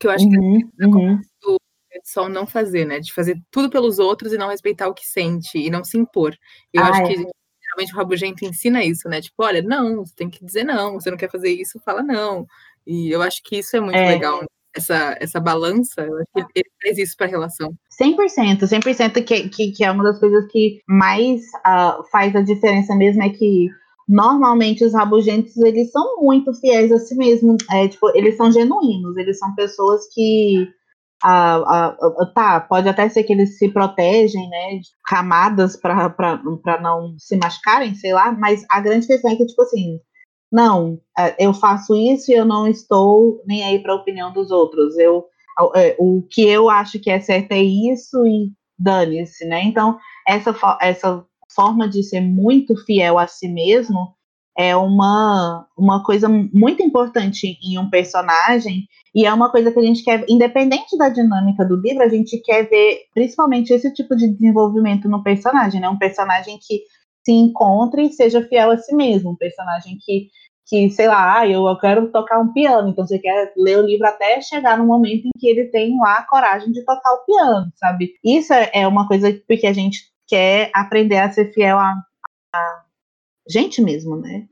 que 0.00 0.08
eu 0.08 0.10
acho 0.10 0.24
uhum. 0.24 0.30
que 0.30 0.82
é 0.82 0.86
uhum. 0.86 1.20
do 1.40 1.60
só 2.04 2.28
não 2.28 2.46
fazer, 2.46 2.84
né? 2.84 3.00
De 3.00 3.12
fazer 3.12 3.40
tudo 3.50 3.70
pelos 3.70 3.98
outros 3.98 4.32
e 4.32 4.38
não 4.38 4.48
respeitar 4.48 4.88
o 4.88 4.94
que 4.94 5.06
sente 5.06 5.58
e 5.58 5.70
não 5.70 5.82
se 5.82 5.96
impor. 5.96 6.36
Eu 6.72 6.82
Ai. 6.82 6.90
acho 6.90 7.02
que 7.06 7.14
geralmente 7.62 7.92
o 7.92 7.96
rabugento 7.96 8.44
ensina 8.44 8.84
isso, 8.84 9.08
né? 9.08 9.20
Tipo, 9.20 9.44
olha, 9.44 9.62
não, 9.62 10.04
você 10.04 10.14
tem 10.14 10.28
que 10.28 10.44
dizer 10.44 10.64
não, 10.64 10.94
você 10.94 11.10
não 11.10 11.16
quer 11.16 11.30
fazer 11.30 11.50
isso, 11.50 11.80
fala 11.84 12.02
não. 12.02 12.46
E 12.86 13.10
eu 13.10 13.22
acho 13.22 13.42
que 13.42 13.58
isso 13.58 13.76
é 13.76 13.80
muito 13.80 13.96
é. 13.96 14.08
legal, 14.08 14.40
né? 14.40 14.46
Essa, 14.76 15.16
essa 15.20 15.40
balança, 15.40 16.02
eu 16.02 16.16
acho 16.16 16.26
que 16.32 16.40
ele, 16.40 16.48
ele 16.54 16.70
faz 16.82 16.98
isso 16.98 17.16
para 17.16 17.26
a 17.26 17.30
relação. 17.30 17.74
100%, 18.00 18.60
100% 18.60 19.24
que, 19.24 19.48
que, 19.48 19.72
que 19.72 19.84
é 19.84 19.90
uma 19.90 20.04
das 20.04 20.18
coisas 20.18 20.46
que 20.50 20.80
mais 20.88 21.40
uh, 21.66 22.02
faz 22.10 22.34
a 22.36 22.42
diferença 22.42 22.94
mesmo, 22.94 23.22
é 23.22 23.30
que 23.30 23.68
normalmente 24.08 24.84
os 24.84 24.94
rabugentos, 24.94 25.56
eles 25.56 25.90
são 25.90 26.22
muito 26.22 26.54
fiéis 26.54 26.92
a 26.92 26.98
si 26.98 27.16
mesmo, 27.16 27.56
é, 27.70 27.88
tipo, 27.88 28.10
eles 28.14 28.36
são 28.36 28.52
genuínos, 28.52 29.16
eles 29.16 29.38
são 29.38 29.54
pessoas 29.54 30.02
que 30.14 30.68
ah, 31.24 31.96
ah, 31.98 32.26
tá, 32.34 32.60
pode 32.60 32.88
até 32.88 33.08
ser 33.08 33.24
que 33.24 33.32
eles 33.32 33.58
se 33.58 33.70
protegem, 33.70 34.48
né, 34.48 34.78
de 34.78 34.88
camadas 35.06 35.76
para 35.76 36.40
não 36.80 37.14
se 37.18 37.36
machucarem, 37.36 37.94
sei 37.94 38.12
lá, 38.12 38.32
mas 38.32 38.64
a 38.70 38.80
grande 38.80 39.06
questão 39.06 39.30
é 39.30 39.36
que, 39.36 39.46
tipo 39.46 39.62
assim, 39.62 39.98
não, 40.56 40.98
é, 41.18 41.36
eu 41.38 41.52
faço 41.52 41.94
isso 41.94 42.30
e 42.30 42.34
eu 42.34 42.46
não 42.46 42.66
estou 42.66 43.42
nem 43.46 43.62
aí 43.62 43.78
para 43.78 43.92
a 43.92 43.96
opinião 43.96 44.32
dos 44.32 44.50
outros. 44.50 44.96
Eu, 44.96 45.26
é, 45.74 45.94
o 45.98 46.22
que 46.30 46.48
eu 46.48 46.70
acho 46.70 46.98
que 46.98 47.10
é 47.10 47.20
certo 47.20 47.52
é 47.52 47.62
isso 47.62 48.26
e 48.26 48.50
dane-se, 48.78 49.44
né? 49.44 49.62
Então, 49.64 49.98
essa, 50.26 50.56
essa 50.80 51.22
forma 51.54 51.86
de 51.86 52.02
ser 52.02 52.22
muito 52.22 52.74
fiel 52.86 53.18
a 53.18 53.26
si 53.26 53.48
mesmo 53.48 54.14
é 54.56 54.74
uma, 54.74 55.66
uma 55.76 56.02
coisa 56.02 56.26
muito 56.26 56.82
importante 56.82 57.58
em 57.62 57.78
um 57.78 57.90
personagem 57.90 58.88
e 59.14 59.26
é 59.26 59.34
uma 59.34 59.50
coisa 59.50 59.70
que 59.70 59.78
a 59.78 59.82
gente 59.82 60.02
quer, 60.02 60.24
independente 60.26 60.96
da 60.96 61.10
dinâmica 61.10 61.66
do 61.66 61.76
livro, 61.76 62.02
a 62.02 62.08
gente 62.08 62.38
quer 62.38 62.66
ver 62.66 63.00
principalmente 63.12 63.74
esse 63.74 63.92
tipo 63.92 64.16
de 64.16 64.26
desenvolvimento 64.28 65.06
no 65.06 65.22
personagem, 65.22 65.82
né? 65.82 65.88
Um 65.90 65.98
personagem 65.98 66.58
que 66.66 66.80
se 67.26 67.32
encontre 67.32 68.02
e 68.02 68.12
seja 68.12 68.46
fiel 68.46 68.70
a 68.70 68.78
si 68.78 68.94
mesmo, 68.94 69.32
um 69.32 69.36
personagem 69.36 69.98
que 70.00 70.28
que, 70.68 70.90
sei 70.90 71.06
lá, 71.06 71.38
ah, 71.38 71.48
eu, 71.48 71.64
quero 71.78 72.10
tocar 72.10 72.40
um 72.40 72.52
piano, 72.52 72.88
então 72.88 73.06
você 73.06 73.20
quer 73.20 73.52
ler 73.56 73.78
o 73.78 73.86
livro 73.86 74.04
até 74.04 74.40
chegar 74.40 74.76
no 74.76 74.84
momento 74.84 75.24
em 75.24 75.30
que 75.38 75.46
ele 75.46 75.66
tem 75.66 75.96
lá 75.96 76.16
a 76.16 76.26
coragem 76.26 76.72
de 76.72 76.84
tocar 76.84 77.12
o 77.12 77.24
piano, 77.24 77.70
sabe? 77.76 78.14
Isso 78.24 78.52
é, 78.52 78.68
é 78.74 78.88
uma 78.88 79.06
coisa 79.06 79.32
porque 79.46 79.64
a 79.64 79.72
gente 79.72 80.10
quer 80.26 80.72
aprender 80.74 81.18
a 81.18 81.30
ser 81.30 81.52
fiel 81.52 81.78
a, 81.78 81.94
a 82.52 82.82
gente 83.48 83.80
mesmo, 83.80 84.16
né? 84.16 84.48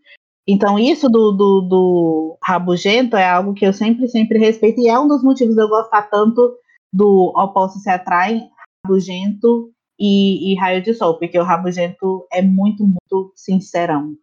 Então, 0.47 0.79
isso 0.79 1.09
do, 1.09 1.33
do, 1.33 1.61
do, 1.63 2.39
rabugento 2.41 3.17
é 3.17 3.29
algo 3.29 3.53
que 3.53 3.67
eu 3.67 3.73
sempre, 3.73 4.07
sempre 4.07 4.39
respeito, 4.39 4.81
e 4.81 4.89
é 4.89 4.97
um 4.97 5.09
dos 5.09 5.25
motivos 5.25 5.57
de 5.57 5.63
eu 5.63 5.69
gostar 5.69 6.03
tanto 6.03 6.57
do 6.93 7.33
Opostos 7.35 7.83
se 7.83 7.91
Atraem, 7.91 8.49
Rabugento 8.87 9.74
e, 9.99 10.53
e 10.53 10.57
Raio 10.57 10.83
de 10.83 10.95
Sol, 10.95 11.19
porque 11.19 11.39
o 11.39 11.45
Rabugento 11.45 12.27
é 12.33 12.43
muito, 12.43 12.85
muito 12.85 13.33
sincerão, 13.35 14.15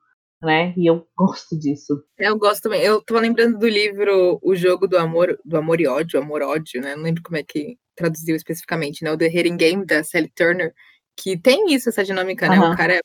né? 0.42 0.74
E 0.78 0.86
eu 0.86 1.08
gosto 1.18 1.58
disso. 1.58 2.04
Eu 2.18 2.38
gosto 2.38 2.64
também. 2.64 2.82
Eu 2.82 3.02
tô 3.02 3.18
lembrando 3.20 3.58
do 3.58 3.68
livro 3.68 4.40
O 4.42 4.56
Jogo 4.56 4.88
do 4.88 4.98
Amor, 4.98 5.40
do 5.46 5.58
Amor 5.58 5.80
e 5.80 5.88
Ódio, 5.88 6.20
Amor 6.20 6.42
Ódio, 6.42 6.82
né? 6.82 6.96
Não 6.96 7.04
lembro 7.04 7.24
como 7.24 7.38
é 7.38 7.44
que 7.44 7.78
traduziu 7.96 8.36
especificamente, 8.36 9.04
né? 9.04 9.12
O 9.12 9.18
The 9.18 9.28
Hating 9.28 9.58
Game, 9.58 9.86
da 9.86 10.04
Sally 10.04 10.32
Turner, 10.36 10.74
que 11.16 11.38
tem 11.38 11.74
isso, 11.74 11.90
essa 11.90 12.04
dinâmica, 12.04 12.50
né? 12.50 12.60
O 12.60 12.76
cara 12.76 12.96
é 12.96 13.02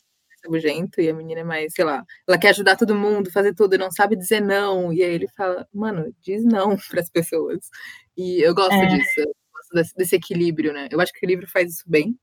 rabugento 0.46 1.00
e 1.00 1.08
a 1.08 1.14
menina 1.14 1.40
é 1.40 1.44
mais, 1.44 1.72
sei 1.74 1.84
lá, 1.84 2.04
ela 2.26 2.38
quer 2.38 2.50
ajudar 2.50 2.76
todo 2.76 2.94
mundo, 2.94 3.30
fazer 3.30 3.54
tudo 3.54 3.74
e 3.74 3.78
não 3.78 3.90
sabe 3.90 4.16
dizer 4.16 4.40
não. 4.40 4.92
E 4.92 5.02
aí 5.02 5.12
ele 5.12 5.28
fala, 5.36 5.66
mano, 5.72 6.14
diz 6.20 6.44
não 6.44 6.76
para 6.88 7.00
as 7.00 7.10
pessoas. 7.10 7.68
E 8.16 8.40
eu 8.40 8.54
gosto 8.54 8.72
é. 8.72 8.86
disso, 8.86 9.20
eu 9.20 9.34
gosto 9.52 9.74
desse, 9.74 9.94
desse, 9.96 10.16
equilíbrio, 10.16 10.72
né? 10.72 10.88
Eu 10.90 11.00
acho 11.00 11.12
que 11.12 11.26
o 11.26 11.28
livro 11.28 11.46
faz 11.48 11.70
isso 11.72 11.84
bem. 11.86 12.16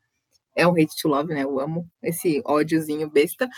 É 0.55 0.67
um 0.67 0.71
hate 0.71 0.95
to 1.01 1.07
love, 1.07 1.33
né? 1.33 1.43
Eu 1.43 1.59
amo 1.59 1.87
esse 2.01 2.41
ódiozinho 2.45 3.09
besta. 3.09 3.49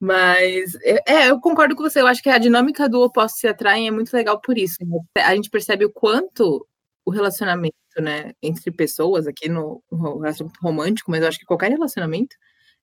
Mas 0.00 0.74
é, 0.82 1.02
é 1.06 1.30
eu 1.30 1.40
concordo 1.40 1.76
com 1.76 1.82
você. 1.84 2.00
Eu 2.00 2.08
acho 2.08 2.22
que 2.22 2.28
a 2.28 2.38
dinâmica 2.38 2.88
do 2.88 3.00
oposto 3.00 3.38
se 3.38 3.46
atraem 3.46 3.86
é 3.86 3.90
muito 3.90 4.12
legal 4.12 4.40
por 4.40 4.58
isso. 4.58 4.76
Né? 4.80 4.98
A 5.22 5.34
gente 5.34 5.48
percebe 5.48 5.84
o 5.84 5.92
quanto 5.92 6.66
o 7.04 7.10
relacionamento, 7.10 7.74
né, 7.98 8.32
entre 8.42 8.70
pessoas 8.70 9.26
aqui 9.26 9.48
no, 9.48 9.82
no 9.90 10.18
relacionamento 10.18 10.60
romântico, 10.60 11.10
mas 11.10 11.22
eu 11.22 11.28
acho 11.28 11.38
que 11.38 11.44
qualquer 11.44 11.70
relacionamento 11.70 12.36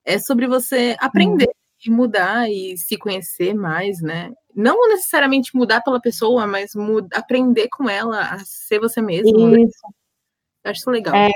é 0.06 0.18
sobre 0.18 0.48
você 0.48 0.96
aprender 1.00 1.48
hum. 1.48 1.86
e 1.86 1.90
mudar 1.90 2.50
e 2.50 2.78
se 2.78 2.98
conhecer 2.98 3.54
mais, 3.54 4.02
né? 4.02 4.32
Não 4.56 4.88
necessariamente 4.90 5.56
mudar 5.56 5.82
pela 5.82 6.02
pessoa, 6.02 6.48
mas 6.48 6.72
aprender 7.14 7.68
com 7.70 7.90
ela 7.90 8.22
a 8.22 8.40
ser 8.40 8.80
você 8.80 9.02
mesmo. 9.02 9.48
Né? 9.50 9.62
Isso. 9.62 9.80
Eu 10.64 10.72
acho 10.72 10.80
isso 10.80 10.90
legal. 10.90 11.16
É. 11.16 11.32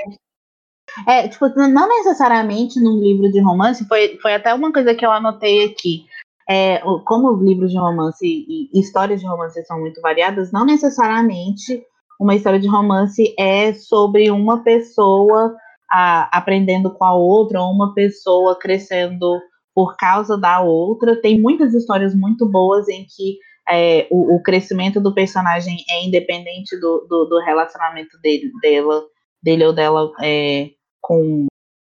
É, 1.06 1.28
tipo, 1.28 1.48
não 1.48 1.88
necessariamente 1.88 2.80
num 2.80 3.00
livro 3.00 3.30
de 3.30 3.40
romance, 3.40 3.86
foi, 3.86 4.18
foi 4.20 4.34
até 4.34 4.54
uma 4.54 4.72
coisa 4.72 4.94
que 4.94 5.04
eu 5.04 5.10
anotei 5.10 5.64
aqui. 5.64 6.06
É, 6.48 6.78
como 7.06 7.42
livros 7.42 7.70
de 7.70 7.78
romance 7.78 8.26
e 8.26 8.68
histórias 8.78 9.20
de 9.20 9.26
romance 9.26 9.64
são 9.64 9.80
muito 9.80 10.00
variadas, 10.02 10.52
não 10.52 10.66
necessariamente 10.66 11.82
uma 12.20 12.34
história 12.34 12.60
de 12.60 12.68
romance 12.68 13.34
é 13.38 13.72
sobre 13.72 14.30
uma 14.30 14.62
pessoa 14.62 15.56
a, 15.90 16.36
aprendendo 16.36 16.90
com 16.90 17.04
a 17.04 17.14
outra, 17.14 17.60
ou 17.60 17.72
uma 17.72 17.94
pessoa 17.94 18.58
crescendo 18.58 19.40
por 19.74 19.96
causa 19.96 20.38
da 20.38 20.60
outra. 20.60 21.20
Tem 21.20 21.40
muitas 21.40 21.74
histórias 21.74 22.14
muito 22.14 22.46
boas 22.46 22.88
em 22.88 23.04
que 23.04 23.38
é, 23.68 24.06
o, 24.10 24.36
o, 24.36 24.42
crescimento 24.42 25.00
do 25.00 25.14
personagem 25.14 25.76
é 25.88 26.04
independente 26.04 26.78
do, 26.78 27.06
do, 27.08 27.24
do 27.24 27.40
relacionamento 27.44 28.18
dele, 28.20 28.50
dela, 28.60 29.02
dele 29.42 29.64
ou 29.64 29.72
dela 29.72 30.12
é, 30.22 30.70
com 31.04 31.46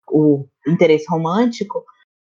o 0.10 0.46
interesse 0.68 1.06
romântico. 1.08 1.84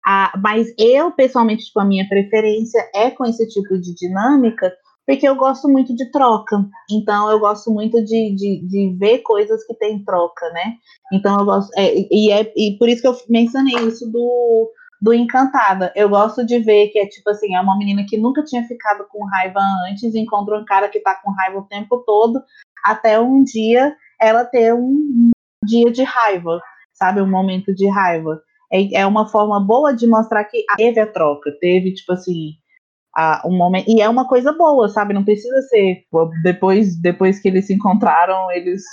Ah, 0.05 0.33
mas 0.41 0.73
eu, 0.79 1.11
pessoalmente, 1.11 1.65
tipo, 1.65 1.79
a 1.79 1.85
minha 1.85 2.07
preferência 2.09 2.89
é 2.93 3.11
com 3.11 3.23
esse 3.23 3.47
tipo 3.47 3.79
de 3.79 3.93
dinâmica, 3.93 4.73
porque 5.05 5.27
eu 5.27 5.35
gosto 5.35 5.69
muito 5.69 5.95
de 5.95 6.09
troca. 6.11 6.65
Então, 6.89 7.29
eu 7.29 7.39
gosto 7.39 7.71
muito 7.71 8.03
de, 8.03 8.35
de, 8.35 8.67
de 8.67 8.95
ver 8.97 9.19
coisas 9.19 9.63
que 9.65 9.75
tem 9.75 10.03
troca, 10.03 10.49
né? 10.51 10.73
Então, 11.13 11.37
eu 11.39 11.45
gosto. 11.45 11.69
É, 11.77 11.93
e, 12.11 12.31
é, 12.31 12.51
e 12.55 12.77
por 12.79 12.89
isso 12.89 13.01
que 13.01 13.07
eu 13.07 13.15
mencionei 13.29 13.75
isso 13.87 14.11
do, 14.11 14.71
do 14.99 15.13
Encantada. 15.13 15.93
Eu 15.95 16.09
gosto 16.09 16.43
de 16.43 16.57
ver 16.59 16.87
que 16.87 16.97
é 16.97 17.05
tipo 17.05 17.29
assim: 17.29 17.55
é 17.55 17.61
uma 17.61 17.77
menina 17.77 18.03
que 18.07 18.17
nunca 18.17 18.43
tinha 18.43 18.63
ficado 18.63 19.05
com 19.09 19.23
raiva 19.25 19.59
antes, 19.87 20.15
encontra 20.15 20.57
um 20.57 20.65
cara 20.65 20.89
que 20.89 20.99
tá 20.99 21.13
com 21.23 21.31
raiva 21.31 21.59
o 21.59 21.67
tempo 21.67 21.99
todo, 22.05 22.41
até 22.83 23.19
um 23.19 23.43
dia 23.43 23.95
ela 24.19 24.45
ter 24.45 24.73
um 24.73 25.31
dia 25.65 25.91
de 25.91 26.03
raiva, 26.03 26.61
sabe? 27.01 27.19
Um 27.19 27.29
momento 27.29 27.73
de 27.73 27.89
raiva. 27.89 28.39
É, 28.71 29.01
é 29.01 29.07
uma 29.07 29.27
forma 29.27 29.59
boa 29.59 29.91
de 29.91 30.05
mostrar 30.05 30.43
que 30.43 30.63
teve 30.77 30.99
a 30.99 31.07
troca, 31.07 31.51
teve, 31.59 31.95
tipo 31.95 32.13
assim, 32.13 32.51
a, 33.17 33.41
um 33.43 33.57
momento. 33.57 33.89
E 33.89 33.99
é 33.99 34.07
uma 34.07 34.27
coisa 34.27 34.53
boa, 34.53 34.87
sabe? 34.87 35.15
Não 35.15 35.25
precisa 35.25 35.61
ser 35.63 36.03
depois, 36.43 36.95
depois 37.01 37.39
que 37.39 37.47
eles 37.47 37.65
se 37.65 37.73
encontraram, 37.73 38.51
eles, 38.51 38.83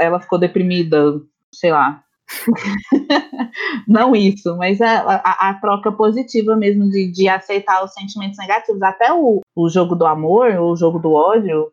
ela 0.00 0.18
ficou 0.18 0.38
deprimida, 0.38 1.20
sei 1.52 1.70
lá. 1.70 2.02
não 3.86 4.16
isso, 4.16 4.56
mas 4.56 4.80
a, 4.80 5.00
a, 5.00 5.48
a, 5.48 5.54
troca 5.54 5.90
positiva 5.92 6.54
mesmo 6.56 6.90
de, 6.90 7.10
de 7.10 7.28
aceitar 7.28 7.84
os 7.84 7.92
sentimentos 7.92 8.38
negativos. 8.38 8.82
Até 8.82 9.12
o, 9.12 9.40
o 9.54 9.68
jogo 9.68 9.94
do 9.94 10.06
amor, 10.06 10.52
o 10.58 10.74
jogo 10.74 10.98
do 10.98 11.12
ódio, 11.12 11.70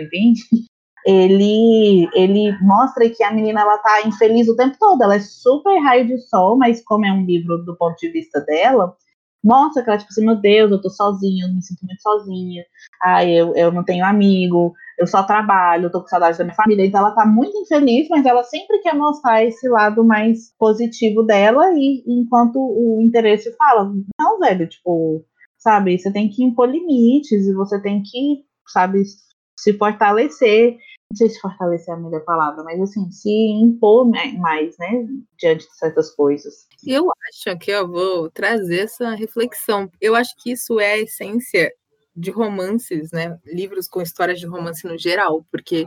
enfim, 0.00 0.34
ele, 1.06 2.08
ele 2.14 2.56
mostra 2.60 3.08
que 3.08 3.22
a 3.22 3.32
menina 3.32 3.60
ela 3.62 3.78
tá 3.78 4.02
infeliz 4.06 4.48
o 4.48 4.56
tempo 4.56 4.76
todo. 4.78 5.02
Ela 5.02 5.16
é 5.16 5.20
super 5.20 5.78
raio 5.82 6.06
de 6.06 6.18
sol, 6.28 6.56
mas 6.56 6.82
como 6.84 7.06
é 7.06 7.12
um 7.12 7.24
livro 7.24 7.58
do 7.64 7.76
ponto 7.76 7.96
de 7.98 8.10
vista 8.10 8.40
dela, 8.40 8.94
mostra 9.42 9.82
que 9.82 9.90
ela, 9.90 9.98
tipo 9.98 10.10
assim, 10.10 10.24
meu 10.24 10.36
Deus, 10.36 10.70
eu 10.70 10.80
tô 10.80 10.90
sozinha, 10.90 11.46
eu 11.46 11.54
me 11.54 11.62
sinto 11.62 11.84
muito 11.84 12.02
sozinha, 12.02 12.64
ai, 13.02 13.30
eu, 13.30 13.54
eu 13.54 13.72
não 13.72 13.82
tenho 13.82 14.04
amigo, 14.04 14.74
eu 14.98 15.06
só 15.06 15.22
trabalho, 15.22 15.86
eu 15.86 15.90
tô 15.90 16.02
com 16.02 16.08
saudade 16.08 16.36
da 16.36 16.44
minha 16.44 16.54
família. 16.54 16.84
Então 16.84 17.00
ela 17.00 17.12
tá 17.12 17.24
muito 17.24 17.56
infeliz, 17.56 18.08
mas 18.10 18.26
ela 18.26 18.42
sempre 18.44 18.78
quer 18.80 18.94
mostrar 18.94 19.44
esse 19.44 19.68
lado 19.68 20.04
mais 20.04 20.54
positivo 20.58 21.22
dela, 21.22 21.72
e 21.74 22.04
enquanto 22.06 22.58
o 22.58 23.00
interesse 23.00 23.50
fala, 23.56 23.90
não, 24.18 24.38
velho, 24.38 24.68
tipo, 24.68 25.24
sabe, 25.58 25.98
você 25.98 26.12
tem 26.12 26.28
que 26.28 26.44
impor 26.44 26.68
limites 26.68 27.46
e 27.46 27.54
você 27.54 27.80
tem 27.80 28.02
que, 28.02 28.44
sabe, 28.68 29.02
se 29.58 29.72
fortalecer 29.74 30.76
não 31.10 31.16
sei 31.16 31.28
se 31.28 31.40
fortalecer 31.40 31.92
é 31.92 31.96
a 31.96 32.00
melhor 32.00 32.20
palavra, 32.20 32.62
mas 32.62 32.80
assim, 32.80 33.10
se 33.10 33.28
impor 33.30 34.08
mais, 34.38 34.78
né, 34.78 35.06
diante 35.36 35.66
de 35.66 35.76
certas 35.76 36.14
coisas. 36.14 36.68
Eu 36.86 37.10
acho 37.28 37.58
que 37.58 37.70
eu 37.70 37.88
vou 37.88 38.30
trazer 38.30 38.80
essa 38.80 39.10
reflexão. 39.16 39.90
Eu 40.00 40.14
acho 40.14 40.34
que 40.36 40.52
isso 40.52 40.78
é 40.78 40.92
a 40.92 40.98
essência 40.98 41.72
de 42.14 42.30
romances, 42.30 43.10
né, 43.10 43.36
livros 43.44 43.88
com 43.88 44.00
histórias 44.00 44.38
de 44.38 44.46
romance 44.46 44.86
no 44.86 44.96
geral, 44.96 45.44
porque 45.50 45.86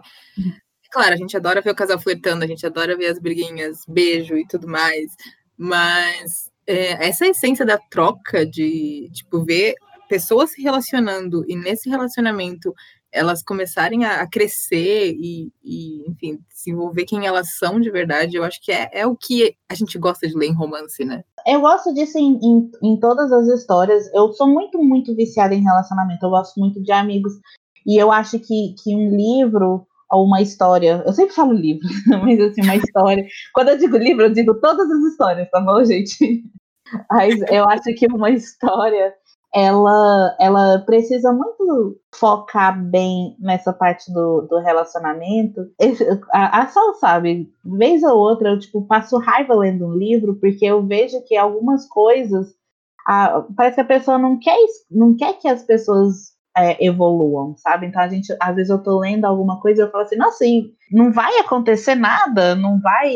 claro, 0.91 1.13
a 1.13 1.17
gente 1.17 1.35
adora 1.35 1.61
ver 1.61 1.71
o 1.71 1.75
casal 1.75 1.99
flertando, 1.99 2.43
a 2.43 2.47
gente 2.47 2.65
adora 2.65 2.95
ver 2.95 3.07
as 3.07 3.17
briguinhas, 3.17 3.79
beijo 3.87 4.37
e 4.37 4.45
tudo 4.45 4.67
mais, 4.67 5.15
mas 5.57 6.51
é, 6.67 7.07
essa 7.07 7.25
essência 7.25 7.65
da 7.65 7.77
troca 7.77 8.45
de, 8.45 9.09
tipo, 9.11 9.43
ver 9.43 9.73
pessoas 10.07 10.51
se 10.51 10.61
relacionando 10.61 11.43
e 11.47 11.55
nesse 11.55 11.89
relacionamento 11.89 12.73
elas 13.13 13.43
começarem 13.43 14.03
a, 14.05 14.27
crescer 14.27 15.13
e, 15.15 15.51
e, 15.63 16.09
enfim, 16.09 16.39
desenvolver 16.49 17.05
quem 17.05 17.27
elas 17.27 17.55
são 17.57 17.79
de 17.79 17.91
verdade, 17.91 18.35
eu 18.35 18.43
acho 18.43 18.59
que 18.61 18.71
é, 18.71 18.89
é 18.91 19.05
o 19.05 19.15
que 19.15 19.55
a 19.69 19.75
gente 19.75 19.97
gosta 19.99 20.27
de 20.27 20.35
ler 20.35 20.47
em 20.47 20.55
romance, 20.55 21.05
né? 21.05 21.23
Eu 21.45 21.61
gosto 21.61 21.93
disso 21.93 22.17
em, 22.17 22.39
em, 22.41 22.71
em, 22.81 22.99
todas 22.99 23.31
as 23.31 23.47
histórias. 23.47 24.11
Eu 24.13 24.33
sou 24.33 24.47
muito, 24.47 24.81
muito 24.81 25.15
viciada 25.15 25.53
em 25.53 25.61
relacionamento. 25.61 26.25
Eu 26.25 26.31
gosto 26.31 26.59
muito 26.59 26.81
de 26.81 26.91
amigos. 26.91 27.33
E 27.85 27.97
eu 27.97 28.11
acho 28.11 28.39
que, 28.39 28.73
que 28.81 28.95
um 28.95 29.15
livro 29.15 29.85
ou 30.09 30.25
uma 30.25 30.41
história. 30.41 31.03
Eu 31.05 31.13
sempre 31.13 31.35
falo 31.35 31.53
livro, 31.53 31.87
mas 32.23 32.39
assim, 32.39 32.61
uma 32.61 32.75
história. 32.75 33.25
Quando 33.53 33.69
eu 33.69 33.77
digo 33.77 33.97
livro, 33.97 34.23
eu 34.23 34.33
digo 34.33 34.59
todas 34.59 34.89
as 34.89 35.03
histórias, 35.11 35.49
tá 35.49 35.59
bom, 35.59 35.83
gente? 35.83 36.43
Mas 37.09 37.41
eu 37.51 37.67
acho 37.67 37.93
que 37.95 38.05
uma 38.07 38.29
história 38.29 39.13
ela, 39.53 40.35
ela 40.39 40.79
precisa 40.79 41.31
muito 41.31 41.99
focar 42.15 42.81
bem 42.83 43.35
nessa 43.39 43.71
parte 43.71 44.11
do, 44.11 44.41
do 44.41 44.57
relacionamento. 44.59 45.61
A, 46.31 46.61
a 46.61 46.67
Sol 46.67 46.95
sabe, 46.95 47.51
vez 47.63 48.01
ou 48.03 48.17
outra 48.17 48.49
eu 48.49 48.59
tipo, 48.59 48.81
passo 48.87 49.17
raiva 49.19 49.53
lendo 49.53 49.85
um 49.85 49.93
livro, 49.93 50.35
porque 50.35 50.65
eu 50.65 50.85
vejo 50.85 51.23
que 51.27 51.37
algumas 51.37 51.87
coisas. 51.87 52.55
A, 53.07 53.45
parece 53.55 53.75
que 53.75 53.81
a 53.81 53.85
pessoa 53.85 54.17
não 54.17 54.39
quer, 54.39 54.57
não 54.89 55.15
quer 55.15 55.33
que 55.33 55.47
as 55.47 55.61
pessoas 55.63 56.33
é, 56.57 56.83
evoluam, 56.83 57.55
sabe? 57.57 57.85
Então 57.85 58.01
a 58.01 58.07
gente, 58.07 58.35
às 58.39 58.55
vezes 58.55 58.71
eu 58.71 58.81
tô 58.81 58.99
lendo 58.99 59.25
alguma 59.25 59.59
coisa 59.59 59.81
e 59.81 59.85
eu 59.85 59.91
falo 59.91 60.03
assim, 60.03 60.15
nossa, 60.15 60.45
não 60.91 61.11
vai 61.11 61.37
acontecer 61.39 61.95
nada, 61.95 62.55
não 62.55 62.79
vai 62.79 63.13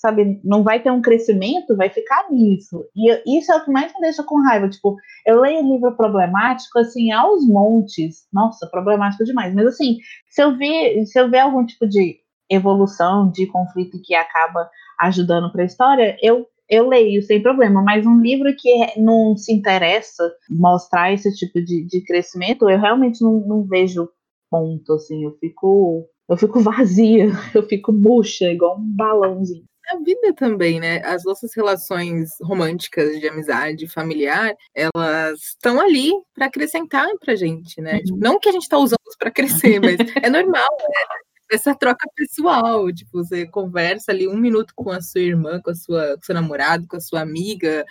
sabe, 0.00 0.40
não 0.42 0.62
vai 0.62 0.82
ter 0.82 0.90
um 0.90 1.02
crescimento, 1.02 1.76
vai 1.76 1.90
ficar 1.90 2.26
nisso. 2.30 2.86
E 2.96 3.38
isso 3.38 3.52
é 3.52 3.56
o 3.56 3.64
que 3.64 3.70
mais 3.70 3.92
me 3.92 4.00
deixa 4.00 4.24
com 4.24 4.40
raiva. 4.40 4.68
Tipo, 4.68 4.96
eu 5.26 5.40
leio 5.40 5.70
livro 5.70 5.94
problemático, 5.94 6.78
assim, 6.78 7.12
aos 7.12 7.46
montes. 7.46 8.26
Nossa, 8.32 8.66
problemático 8.66 9.24
demais. 9.24 9.54
Mas, 9.54 9.66
assim, 9.66 9.98
se 10.26 10.42
eu 10.42 10.56
ver, 10.56 11.04
se 11.04 11.20
eu 11.20 11.30
ver 11.30 11.40
algum 11.40 11.66
tipo 11.66 11.86
de 11.86 12.18
evolução, 12.48 13.30
de 13.30 13.46
conflito 13.46 14.00
que 14.02 14.14
acaba 14.14 14.70
ajudando 15.00 15.52
para 15.52 15.62
a 15.62 15.66
história, 15.66 16.16
eu, 16.22 16.46
eu 16.66 16.88
leio 16.88 17.22
sem 17.22 17.42
problema. 17.42 17.82
Mas 17.82 18.06
um 18.06 18.20
livro 18.20 18.54
que 18.56 18.98
não 18.98 19.36
se 19.36 19.52
interessa 19.52 20.32
mostrar 20.48 21.12
esse 21.12 21.30
tipo 21.34 21.62
de, 21.62 21.86
de 21.86 22.02
crescimento, 22.02 22.70
eu 22.70 22.78
realmente 22.78 23.22
não, 23.22 23.34
não 23.46 23.64
vejo 23.64 24.08
ponto, 24.50 24.94
assim. 24.94 25.24
Eu 25.24 25.36
fico 25.38 26.08
eu 26.26 26.36
fico 26.38 26.58
vazia, 26.62 27.26
eu 27.54 27.62
fico 27.64 27.92
murcha, 27.92 28.50
igual 28.50 28.78
um 28.78 28.96
balãozinho 28.96 29.68
a 29.90 29.98
vida 29.98 30.32
também, 30.34 30.80
né? 30.80 31.02
As 31.04 31.24
nossas 31.24 31.54
relações 31.54 32.30
românticas, 32.42 33.18
de 33.18 33.28
amizade, 33.28 33.88
familiar, 33.88 34.54
elas 34.74 35.40
estão 35.40 35.80
ali 35.80 36.12
para 36.34 36.46
acrescentar 36.46 37.08
pra 37.18 37.34
gente, 37.34 37.80
né? 37.80 37.94
Uhum. 37.94 38.02
Tipo, 38.04 38.18
não 38.18 38.40
que 38.40 38.48
a 38.48 38.52
gente 38.52 38.62
está 38.62 38.78
usando 38.78 38.98
para 39.18 39.30
crescer, 39.30 39.80
mas 39.80 39.96
é 40.22 40.30
normal, 40.30 40.68
né? 40.78 41.16
Essa 41.52 41.74
troca 41.74 42.08
pessoal, 42.14 42.92
tipo, 42.92 43.10
você 43.12 43.44
conversa 43.46 44.12
ali 44.12 44.28
um 44.28 44.36
minuto 44.36 44.72
com 44.74 44.90
a 44.90 45.00
sua 45.00 45.20
irmã, 45.20 45.60
com 45.60 45.70
a 45.70 45.74
sua 45.74 46.16
com 46.16 46.22
seu 46.22 46.34
namorado, 46.34 46.86
com 46.86 46.96
a 46.96 47.00
sua 47.00 47.20
amiga, 47.20 47.84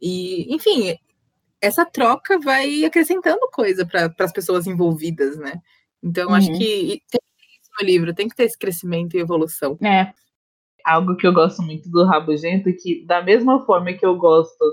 e, 0.00 0.54
enfim, 0.54 0.96
essa 1.60 1.84
troca 1.84 2.38
vai 2.38 2.84
acrescentando 2.84 3.50
coisa 3.52 3.84
para 3.84 4.14
as 4.18 4.32
pessoas 4.32 4.66
envolvidas, 4.66 5.36
né? 5.36 5.54
Então, 6.02 6.28
uhum. 6.28 6.34
acho 6.34 6.48
que 6.52 7.02
tem 7.10 7.20
isso 7.60 7.70
no 7.78 7.86
livro, 7.86 8.14
tem 8.14 8.28
que 8.28 8.34
ter 8.34 8.44
esse 8.44 8.56
crescimento 8.56 9.16
e 9.16 9.20
evolução. 9.20 9.76
É, 9.82 10.12
algo 10.84 11.16
que 11.16 11.26
eu 11.26 11.32
gosto 11.32 11.62
muito 11.62 11.90
do 11.90 12.04
Rabugento, 12.04 12.70
que 12.72 13.04
da 13.06 13.22
mesma 13.22 13.64
forma 13.64 13.92
que 13.92 14.04
eu 14.04 14.16
gosto 14.16 14.64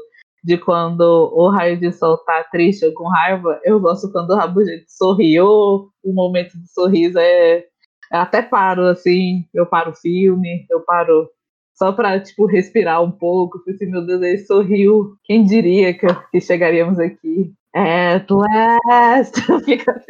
de 0.43 0.57
quando 0.57 1.01
o 1.33 1.49
raio 1.49 1.77
de 1.77 1.91
sol 1.91 2.17
tá 2.19 2.43
triste 2.51 2.85
ou 2.85 2.93
com 2.93 3.07
raiva, 3.09 3.59
eu 3.63 3.79
gosto 3.79 4.11
quando 4.11 4.31
o 4.31 4.35
Rabugento 4.35 4.85
sorri, 4.87 5.39
ou 5.39 5.89
o 6.03 6.13
momento 6.13 6.57
de 6.57 6.71
sorriso 6.71 7.19
é. 7.19 7.65
Até 8.09 8.41
paro, 8.41 8.83
assim, 8.87 9.45
eu 9.53 9.65
paro 9.65 9.91
o 9.91 9.95
filme, 9.95 10.65
eu 10.71 10.79
paro 10.81 11.29
só 11.75 11.91
pra, 11.91 12.19
tipo, 12.19 12.45
respirar 12.45 13.03
um 13.03 13.11
pouco, 13.11 13.61
assim, 13.69 13.85
meu 13.85 14.05
Deus, 14.05 14.21
ele 14.21 14.37
sorriu, 14.39 15.15
quem 15.25 15.43
diria 15.43 15.93
que, 15.93 16.07
que 16.31 16.39
chegaríamos 16.39 16.97
aqui? 16.99 17.53
At 17.75 18.25
last! 18.31 19.35
Fica... 19.65 20.01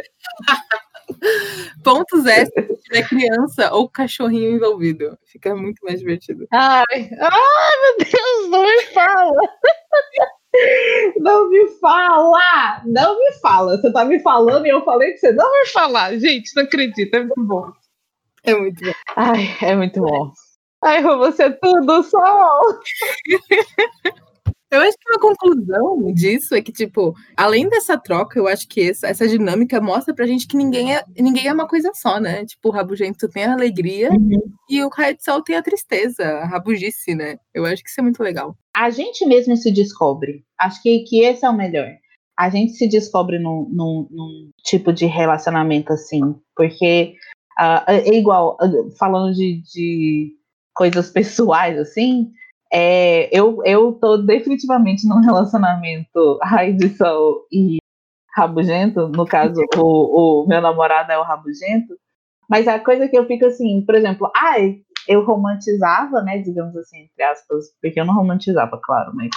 Pontos 1.83 2.25
extras 2.25 2.67
se 2.67 2.83
tiver 2.83 3.07
criança 3.07 3.73
ou 3.73 3.89
cachorrinho 3.89 4.51
envolvido. 4.55 5.17
Fica 5.25 5.55
muito 5.55 5.83
mais 5.83 5.99
divertido. 5.99 6.47
Ai, 6.51 6.83
ai 6.91 7.81
meu 7.81 7.97
Deus, 7.99 8.49
não 8.49 8.63
me 8.63 8.81
fala! 8.93 9.41
Não 11.17 11.49
me 11.49 11.67
fala! 11.79 12.81
Não 12.85 13.19
me 13.19 13.31
fala! 13.39 13.77
Você 13.77 13.91
tá 13.91 14.05
me 14.05 14.19
falando 14.19 14.65
e 14.65 14.69
eu 14.69 14.83
falei 14.83 15.11
que 15.11 15.19
você 15.19 15.31
não 15.31 15.49
vai 15.49 15.65
falar. 15.67 16.17
Gente, 16.17 16.55
não 16.55 16.63
acredito, 16.63 17.13
é 17.13 17.19
muito 17.19 17.43
bom. 17.43 17.71
É 18.43 18.55
muito 18.55 18.83
bom. 18.83 18.91
Ai, 19.15 19.55
é 19.61 19.75
muito 19.75 20.01
bom. 20.01 20.31
Ai, 20.83 21.01
você 21.03 21.43
é 21.43 21.49
tudo, 21.51 22.03
sol! 22.03 22.61
Eu 24.69 24.81
acho 24.81 24.97
que 24.97 25.09
uma 25.09 25.19
conclusão 25.19 26.13
disso 26.13 26.53
é 26.53 26.61
que, 26.61 26.73
tipo, 26.73 27.13
além 27.37 27.69
dessa 27.69 27.97
troca, 27.97 28.37
eu 28.37 28.47
acho 28.47 28.67
que 28.67 28.89
essa, 28.89 29.07
essa 29.07 29.27
dinâmica 29.27 29.79
mostra 29.79 30.13
pra 30.13 30.27
gente 30.27 30.45
que 30.45 30.57
ninguém 30.57 30.93
é, 30.93 31.03
ninguém 31.17 31.47
é 31.47 31.53
uma 31.53 31.67
coisa 31.67 31.91
só, 31.93 32.19
né? 32.19 32.45
Tipo, 32.45 32.67
o 32.67 32.71
rabugento 32.71 33.29
tem 33.29 33.45
a 33.45 33.53
alegria 33.53 34.09
uhum. 34.11 34.41
e 34.69 34.83
o 34.83 34.89
raio 34.89 35.15
de 35.15 35.23
sol 35.23 35.41
tem 35.41 35.55
a 35.55 35.63
tristeza, 35.63 36.23
a 36.23 36.45
rabugice, 36.45 37.15
né? 37.15 37.37
Eu 37.53 37.65
acho 37.65 37.81
que 37.81 37.89
isso 37.89 37.99
é 38.01 38.03
muito 38.03 38.21
legal. 38.21 38.57
A 38.75 38.89
gente 38.89 39.25
mesmo 39.25 39.55
se 39.55 39.71
descobre. 39.71 40.43
Acho 40.59 40.81
que, 40.81 40.99
que 41.05 41.23
esse 41.23 41.45
é 41.45 41.49
o 41.49 41.55
melhor. 41.55 41.89
A 42.37 42.49
gente 42.49 42.73
se 42.73 42.87
descobre 42.87 43.39
num, 43.39 43.69
num, 43.71 44.07
num 44.11 44.51
tipo 44.63 44.91
de 44.91 45.05
relacionamento 45.05 45.93
assim. 45.93 46.35
Porque 46.55 47.15
uh, 47.57 47.83
é 47.87 48.13
igual, 48.13 48.57
falando 48.99 49.33
de, 49.33 49.61
de 49.73 50.33
coisas 50.75 51.09
pessoais, 51.09 51.79
assim, 51.79 52.31
é, 52.71 53.29
eu, 53.37 53.61
eu 53.65 53.93
tô 53.93 54.17
definitivamente 54.17 55.07
num 55.07 55.21
relacionamento 55.21 56.39
raiz 56.41 56.77
de 56.77 56.89
sol 56.89 57.45
e 57.51 57.77
rabugento, 58.35 59.07
no 59.07 59.25
caso, 59.25 59.59
o, 59.77 60.43
o 60.43 60.47
meu 60.47 60.61
namorado 60.61 61.11
é 61.11 61.17
o 61.17 61.23
rabugento, 61.23 61.95
mas 62.49 62.67
a 62.67 62.79
coisa 62.79 63.07
que 63.07 63.17
eu 63.17 63.25
fico 63.25 63.45
assim, 63.45 63.83
por 63.85 63.95
exemplo, 63.95 64.31
ai, 64.35 64.81
eu 65.07 65.25
romantizava, 65.25 66.21
né, 66.21 66.37
digamos 66.39 66.75
assim, 66.75 67.03
entre 67.03 67.23
aspas, 67.23 67.65
porque 67.81 67.99
eu 67.99 68.05
não 68.05 68.13
romantizava, 68.13 68.79
claro, 68.83 69.11
mas 69.15 69.29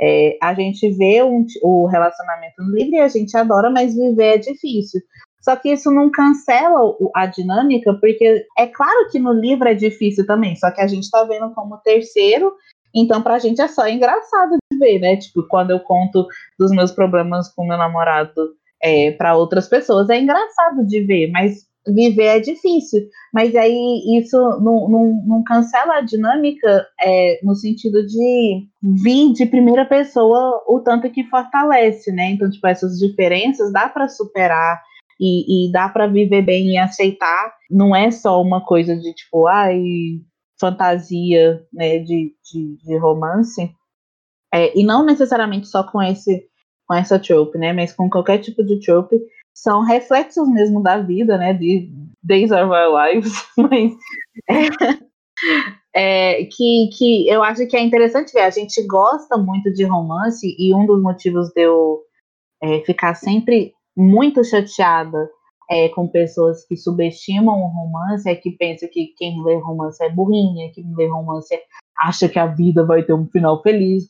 é, 0.00 0.38
a 0.42 0.54
gente 0.54 0.90
vê 0.92 1.22
um, 1.22 1.44
o 1.62 1.86
relacionamento 1.86 2.62
livre 2.72 2.96
e 2.96 3.00
a 3.00 3.08
gente 3.08 3.36
adora, 3.36 3.70
mas 3.70 3.94
viver 3.94 4.34
é 4.34 4.38
difícil. 4.38 5.00
Só 5.40 5.56
que 5.56 5.72
isso 5.72 5.90
não 5.90 6.10
cancela 6.10 6.94
a 7.14 7.26
dinâmica, 7.26 7.94
porque 7.94 8.46
é 8.58 8.66
claro 8.66 9.08
que 9.10 9.18
no 9.18 9.32
livro 9.32 9.68
é 9.68 9.74
difícil 9.74 10.26
também, 10.26 10.54
só 10.56 10.70
que 10.70 10.80
a 10.80 10.86
gente 10.86 11.04
está 11.04 11.24
vendo 11.24 11.50
como 11.54 11.78
terceiro, 11.78 12.52
então 12.94 13.22
pra 13.22 13.38
gente 13.38 13.60
é 13.60 13.68
só 13.68 13.88
engraçado 13.88 14.56
de 14.70 14.78
ver, 14.78 14.98
né? 14.98 15.16
Tipo, 15.16 15.42
quando 15.48 15.70
eu 15.70 15.80
conto 15.80 16.26
dos 16.58 16.70
meus 16.70 16.90
problemas 16.90 17.48
com 17.54 17.66
meu 17.66 17.78
namorado 17.78 18.54
é, 18.82 19.12
para 19.12 19.36
outras 19.36 19.68
pessoas. 19.68 20.08
É 20.08 20.18
engraçado 20.20 20.86
de 20.86 21.00
ver, 21.00 21.30
mas 21.30 21.68
viver 21.86 22.24
é 22.24 22.40
difícil. 22.40 23.02
Mas 23.32 23.54
aí 23.54 24.18
isso 24.18 24.36
não, 24.36 24.88
não, 24.88 25.22
não 25.26 25.44
cancela 25.44 25.96
a 25.96 26.00
dinâmica 26.00 26.86
é, 27.00 27.40
no 27.42 27.54
sentido 27.54 28.06
de 28.06 28.66
vir 28.82 29.32
de 29.32 29.46
primeira 29.46 29.84
pessoa 29.84 30.62
o 30.66 30.80
tanto 30.80 31.10
que 31.10 31.24
fortalece, 31.24 32.10
né? 32.12 32.30
Então, 32.30 32.50
tipo, 32.50 32.66
essas 32.66 32.98
diferenças 32.98 33.72
dá 33.72 33.88
para 33.88 34.08
superar 34.08 34.82
e, 35.20 35.68
e 35.68 35.72
dá 35.72 35.88
para 35.88 36.06
viver 36.06 36.42
bem 36.42 36.70
e 36.70 36.78
aceitar. 36.78 37.54
Não 37.70 37.94
é 37.94 38.10
só 38.10 38.40
uma 38.40 38.64
coisa 38.64 38.96
de 38.96 39.12
tipo, 39.12 39.46
ai, 39.46 39.82
fantasia, 40.58 41.62
né, 41.72 41.98
de, 41.98 42.34
de, 42.50 42.76
de 42.78 42.96
romance. 42.96 43.70
É, 44.52 44.76
e 44.78 44.82
não 44.82 45.04
necessariamente 45.04 45.68
só 45.68 45.84
com 45.84 46.02
esse 46.02 46.48
com 46.90 46.94
essa 46.94 47.20
trope, 47.20 47.56
né? 47.56 47.72
Mas 47.72 47.92
com 47.92 48.10
qualquer 48.10 48.38
tipo 48.38 48.64
de 48.64 48.80
trope, 48.80 49.16
são 49.54 49.84
reflexos 49.84 50.48
mesmo 50.48 50.82
da 50.82 50.98
vida, 50.98 51.38
né? 51.38 51.54
De 51.54 51.88
Days 52.20 52.50
of 52.50 52.64
Our 52.64 52.92
Lives, 52.92 53.32
mas 53.56 53.92
é, 55.94 56.40
é, 56.40 56.44
que, 56.46 56.90
que 56.98 57.28
eu 57.28 57.44
acho 57.44 57.64
que 57.68 57.76
é 57.76 57.80
interessante 57.80 58.32
ver. 58.32 58.40
A 58.40 58.50
gente 58.50 58.84
gosta 58.88 59.38
muito 59.38 59.72
de 59.72 59.84
romance 59.84 60.56
e 60.58 60.74
um 60.74 60.84
dos 60.84 61.00
motivos 61.00 61.50
de 61.50 61.62
eu 61.62 62.00
é, 62.60 62.80
ficar 62.80 63.14
sempre 63.14 63.72
muito 64.00 64.42
chateada 64.44 65.28
é, 65.70 65.88
com 65.90 66.08
pessoas 66.08 66.66
que 66.66 66.76
subestimam 66.76 67.60
o 67.60 67.68
romance 67.68 68.28
é 68.28 68.34
que 68.34 68.50
pensa 68.50 68.88
que 68.88 69.14
quem 69.16 69.42
lê 69.44 69.56
romance 69.56 70.02
é 70.02 70.10
burrinha, 70.10 70.70
quem 70.74 70.84
lê 70.96 71.06
romance 71.06 71.56
acha 71.96 72.28
que 72.28 72.38
a 72.38 72.46
vida 72.46 72.84
vai 72.84 73.02
ter 73.02 73.12
um 73.12 73.28
final 73.28 73.62
feliz. 73.62 74.04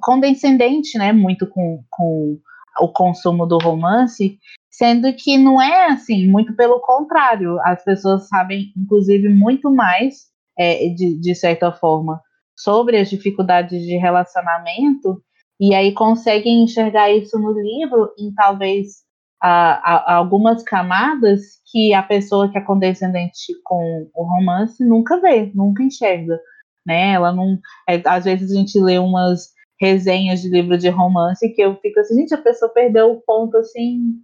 Condescendente, 0.00 0.96
né? 0.96 1.12
Muito 1.12 1.46
com, 1.46 1.84
com 1.90 2.38
o 2.80 2.88
consumo 2.88 3.44
do 3.44 3.58
romance, 3.58 4.38
sendo 4.70 5.12
que 5.12 5.36
não 5.36 5.60
é 5.60 5.88
assim, 5.88 6.26
muito 6.26 6.54
pelo 6.56 6.80
contrário, 6.80 7.58
as 7.64 7.84
pessoas 7.84 8.28
sabem, 8.28 8.72
inclusive, 8.76 9.28
muito 9.28 9.70
mais, 9.70 10.30
é, 10.58 10.88
de, 10.88 11.20
de 11.20 11.34
certa 11.34 11.72
forma, 11.72 12.20
sobre 12.56 12.96
as 12.96 13.10
dificuldades 13.10 13.82
de 13.82 13.96
relacionamento, 13.96 15.22
e 15.60 15.74
aí 15.74 15.92
conseguem 15.92 16.62
enxergar 16.64 17.10
isso 17.10 17.38
no 17.38 17.52
livro 17.52 18.10
em 18.18 18.32
talvez 18.32 19.02
a, 19.42 20.12
a, 20.12 20.14
algumas 20.14 20.62
camadas 20.62 21.60
que 21.70 21.92
a 21.92 22.02
pessoa 22.02 22.50
que 22.50 22.56
é 22.56 22.60
condescendente 22.60 23.52
com 23.64 24.08
o 24.14 24.22
romance 24.22 24.84
nunca 24.84 25.20
vê, 25.20 25.50
nunca 25.52 25.82
enxerga. 25.82 26.38
Né? 26.86 27.14
Ela 27.14 27.32
não. 27.32 27.58
É, 27.88 28.00
às 28.06 28.24
vezes 28.24 28.52
a 28.52 28.54
gente 28.54 28.78
lê 28.78 28.98
umas 28.98 29.50
resenhas 29.80 30.40
de 30.40 30.48
livro 30.48 30.78
de 30.78 30.88
romance 30.88 31.48
que 31.48 31.60
eu 31.60 31.74
fico 31.76 31.98
assim, 31.98 32.14
gente, 32.14 32.32
a 32.32 32.38
pessoa 32.38 32.72
perdeu 32.72 33.10
o 33.10 33.20
ponto 33.20 33.56
assim 33.56 34.22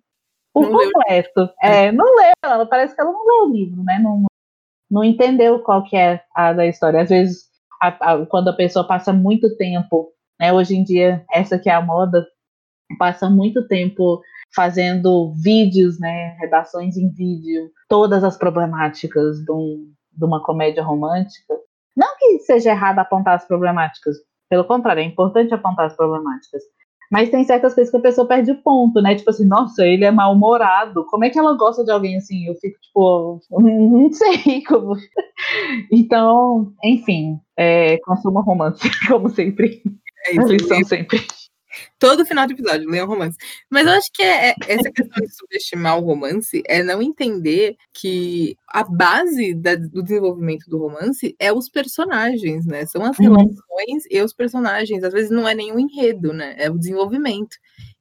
por 0.54 0.70
não 0.70 0.78
completo. 0.78 1.40
Leu. 1.40 1.50
É, 1.60 1.90
não 1.90 2.04
leu, 2.04 2.32
ela 2.44 2.66
parece 2.66 2.94
que 2.94 3.00
ela 3.00 3.10
não 3.10 3.26
leu 3.26 3.48
o 3.48 3.52
livro, 3.52 3.82
né? 3.82 3.98
Não, 3.98 4.24
não 4.88 5.02
entendeu 5.02 5.58
qual 5.60 5.82
que 5.82 5.96
é 5.96 6.22
a 6.32 6.52
da 6.52 6.64
história. 6.64 7.02
Às 7.02 7.08
vezes, 7.08 7.48
a, 7.82 8.12
a, 8.12 8.26
quando 8.26 8.48
a 8.48 8.56
pessoa 8.56 8.86
passa 8.86 9.12
muito 9.12 9.56
tempo, 9.56 10.12
né? 10.40 10.52
Hoje 10.52 10.76
em 10.76 10.84
dia, 10.84 11.24
essa 11.32 11.58
que 11.58 11.68
é 11.68 11.74
a 11.74 11.82
moda, 11.82 12.24
passa 12.96 13.28
muito 13.28 13.66
tempo 13.66 14.20
fazendo 14.54 15.32
vídeos, 15.42 15.98
né? 15.98 16.36
Redações 16.40 16.96
em 16.96 17.10
vídeo, 17.10 17.70
todas 17.88 18.24
as 18.24 18.36
problemáticas 18.36 19.38
de, 19.44 19.52
um, 19.52 19.92
de 20.12 20.24
uma 20.24 20.42
comédia 20.42 20.82
romântica. 20.82 21.54
Não 21.96 22.16
que 22.16 22.38
seja 22.40 22.70
errado 22.70 23.00
apontar 23.00 23.34
as 23.34 23.46
problemáticas, 23.46 24.16
pelo 24.48 24.64
contrário, 24.64 25.00
é 25.00 25.04
importante 25.04 25.52
apontar 25.52 25.86
as 25.86 25.96
problemáticas. 25.96 26.62
Mas 27.10 27.30
tem 27.30 27.42
certas 27.44 27.74
coisas 27.74 27.90
que 27.90 27.96
a 27.96 28.02
pessoa 28.02 28.26
perde 28.26 28.52
o 28.52 28.62
ponto, 28.62 29.00
né? 29.00 29.14
Tipo 29.14 29.30
assim, 29.30 29.46
nossa, 29.46 29.86
ele 29.86 30.04
é 30.04 30.10
mal-humorado. 30.10 31.06
Como 31.06 31.24
é 31.24 31.30
que 31.30 31.38
ela 31.38 31.56
gosta 31.56 31.82
de 31.82 31.90
alguém 31.90 32.16
assim? 32.16 32.46
Eu 32.46 32.54
fico, 32.56 32.78
tipo, 32.80 33.40
não 33.50 34.12
sei 34.12 34.62
como. 34.64 34.94
Então, 35.92 36.72
enfim, 36.82 37.38
é, 37.56 37.96
consuma 37.98 38.42
romance, 38.42 38.90
como 39.06 39.28
sempre. 39.30 39.80
É 40.26 40.32
isso, 40.32 40.48
lição 40.48 40.82
sempre. 40.82 41.24
Todo 41.98 42.24
final 42.24 42.46
de 42.46 42.54
episódio, 42.54 42.88
leiam 42.88 43.06
romance. 43.06 43.36
Mas 43.68 43.86
eu 43.86 43.92
acho 43.92 44.10
que 44.12 44.22
é, 44.22 44.50
é, 44.50 44.54
essa 44.66 44.90
questão 44.90 45.24
de 45.24 45.34
subestimar 45.34 45.98
o 45.98 46.04
romance 46.04 46.62
é 46.66 46.82
não 46.82 47.02
entender 47.02 47.76
que 47.92 48.56
a 48.68 48.82
base 48.84 49.54
da, 49.54 49.74
do 49.74 50.02
desenvolvimento 50.02 50.68
do 50.68 50.78
romance 50.78 51.34
é 51.38 51.52
os 51.52 51.68
personagens, 51.68 52.66
né? 52.66 52.86
São 52.86 53.02
as 53.04 53.18
uhum. 53.18 53.24
relações 53.24 54.04
e 54.10 54.20
os 54.22 54.32
personagens. 54.32 55.02
Às 55.02 55.12
vezes 55.12 55.30
não 55.30 55.46
é 55.46 55.54
nenhum 55.54 55.78
enredo, 55.78 56.32
né? 56.32 56.54
É 56.58 56.70
o 56.70 56.78
desenvolvimento. 56.78 57.56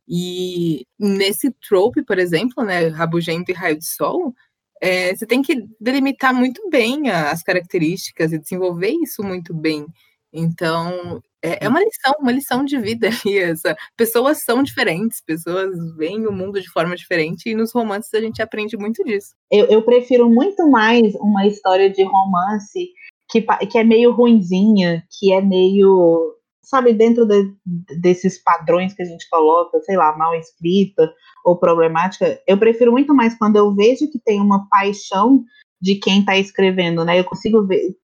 E 0.07 0.85
nesse 0.97 1.51
trope, 1.67 2.03
por 2.03 2.17
exemplo, 2.17 2.63
né? 2.63 2.87
Rabugento 2.87 3.51
e 3.51 3.53
Raio 3.53 3.77
de 3.77 3.85
Sol, 3.85 4.33
é, 4.81 5.15
você 5.15 5.25
tem 5.25 5.41
que 5.41 5.67
delimitar 5.79 6.33
muito 6.33 6.69
bem 6.69 7.09
as 7.09 7.43
características 7.43 8.31
e 8.31 8.39
desenvolver 8.39 8.91
isso 8.91 9.23
muito 9.23 9.53
bem. 9.53 9.85
Então, 10.33 11.21
é, 11.43 11.65
é 11.65 11.69
uma 11.69 11.79
lição, 11.79 12.13
uma 12.19 12.31
lição 12.31 12.65
de 12.65 12.77
vida. 12.77 13.09
E 13.25 13.37
essa 13.37 13.75
pessoas 13.95 14.43
são 14.43 14.63
diferentes, 14.63 15.21
pessoas 15.21 15.75
veem 15.95 16.27
o 16.27 16.31
mundo 16.31 16.61
de 16.61 16.69
forma 16.69 16.95
diferente 16.95 17.49
e 17.49 17.55
nos 17.55 17.73
romances 17.73 18.13
a 18.13 18.21
gente 18.21 18.41
aprende 18.41 18.77
muito 18.77 19.03
disso. 19.03 19.35
Eu, 19.51 19.65
eu 19.67 19.81
prefiro 19.83 20.29
muito 20.29 20.69
mais 20.69 21.13
uma 21.15 21.45
história 21.45 21.89
de 21.89 22.03
romance 22.03 22.89
que, 23.29 23.41
que 23.41 23.77
é 23.77 23.83
meio 23.83 24.11
ruinzinha, 24.11 25.03
que 25.19 25.33
é 25.33 25.41
meio, 25.41 26.35
sabe, 26.61 26.93
dentro 26.93 27.25
de, 27.25 27.53
desses 27.99 28.41
padrões 28.41 28.93
que 28.93 29.01
a 29.01 29.05
gente 29.05 29.27
coloca, 29.29 29.79
sei 29.81 29.97
lá, 29.97 30.15
mal 30.17 30.33
escrita 30.35 31.11
ou 31.43 31.57
problemática. 31.57 32.41
Eu 32.47 32.57
prefiro 32.57 32.91
muito 32.91 33.13
mais 33.13 33.37
quando 33.37 33.57
eu 33.57 33.73
vejo 33.75 34.09
que 34.09 34.19
tem 34.19 34.39
uma 34.39 34.67
paixão 34.69 35.43
de 35.81 35.95
quem 35.95 36.21
está 36.21 36.37
escrevendo, 36.37 37.03
né? 37.05 37.19
Eu 37.19 37.25
consigo 37.25 37.65
ver, 37.65 37.95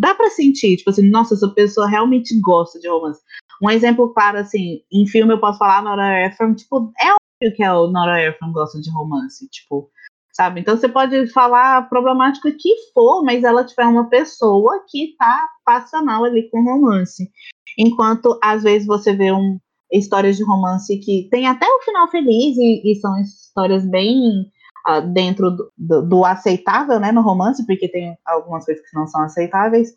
dá 0.00 0.14
para 0.14 0.30
sentir, 0.30 0.76
tipo 0.76 0.90
assim, 0.90 1.08
nossa, 1.08 1.34
essa 1.34 1.48
pessoa 1.48 1.88
realmente 1.88 2.38
gosta 2.40 2.78
de 2.78 2.88
romance. 2.88 3.20
Um 3.62 3.70
exemplo 3.70 4.12
claro, 4.12 4.38
assim, 4.38 4.80
em 4.92 5.06
filme 5.06 5.32
eu 5.32 5.40
posso 5.40 5.58
falar 5.58 5.82
Nora 5.82 6.26
Ephron, 6.26 6.54
tipo, 6.54 6.92
é 7.00 7.12
óbvio 7.12 7.56
que 7.56 7.62
a 7.62 7.72
Nora 7.72 8.22
Ephron 8.22 8.52
gosta 8.52 8.80
de 8.80 8.90
romance, 8.90 9.48
tipo, 9.48 9.90
sabe? 10.32 10.60
Então 10.60 10.76
você 10.76 10.88
pode 10.88 11.26
falar 11.28 11.78
a 11.78 11.82
problemática 11.82 12.52
que 12.52 12.74
for, 12.92 13.24
mas 13.24 13.42
ela 13.42 13.64
tiver 13.64 13.82
tipo, 13.82 13.92
uma 13.92 14.08
pessoa 14.08 14.84
que 14.88 15.16
tá 15.18 15.46
passional 15.64 16.24
ali 16.24 16.48
com 16.50 16.62
romance. 16.62 17.30
Enquanto, 17.78 18.38
às 18.42 18.62
vezes, 18.62 18.86
você 18.86 19.14
vê 19.14 19.32
um, 19.32 19.58
histórias 19.92 20.36
de 20.36 20.44
romance 20.44 20.98
que 20.98 21.28
tem 21.30 21.46
até 21.46 21.66
o 21.66 21.78
um 21.78 21.82
final 21.82 22.10
feliz 22.10 22.56
e, 22.58 22.82
e 22.84 22.94
são 22.96 23.18
histórias 23.20 23.88
bem 23.88 24.20
dentro 25.12 25.50
do, 25.50 25.72
do, 25.76 26.02
do, 26.02 26.24
aceitável, 26.24 27.00
né, 27.00 27.10
no 27.12 27.22
romance, 27.22 27.64
porque 27.66 27.88
tem 27.88 28.16
algumas 28.24 28.64
coisas 28.64 28.88
que 28.88 28.96
não 28.96 29.06
são 29.06 29.22
aceitáveis, 29.22 29.94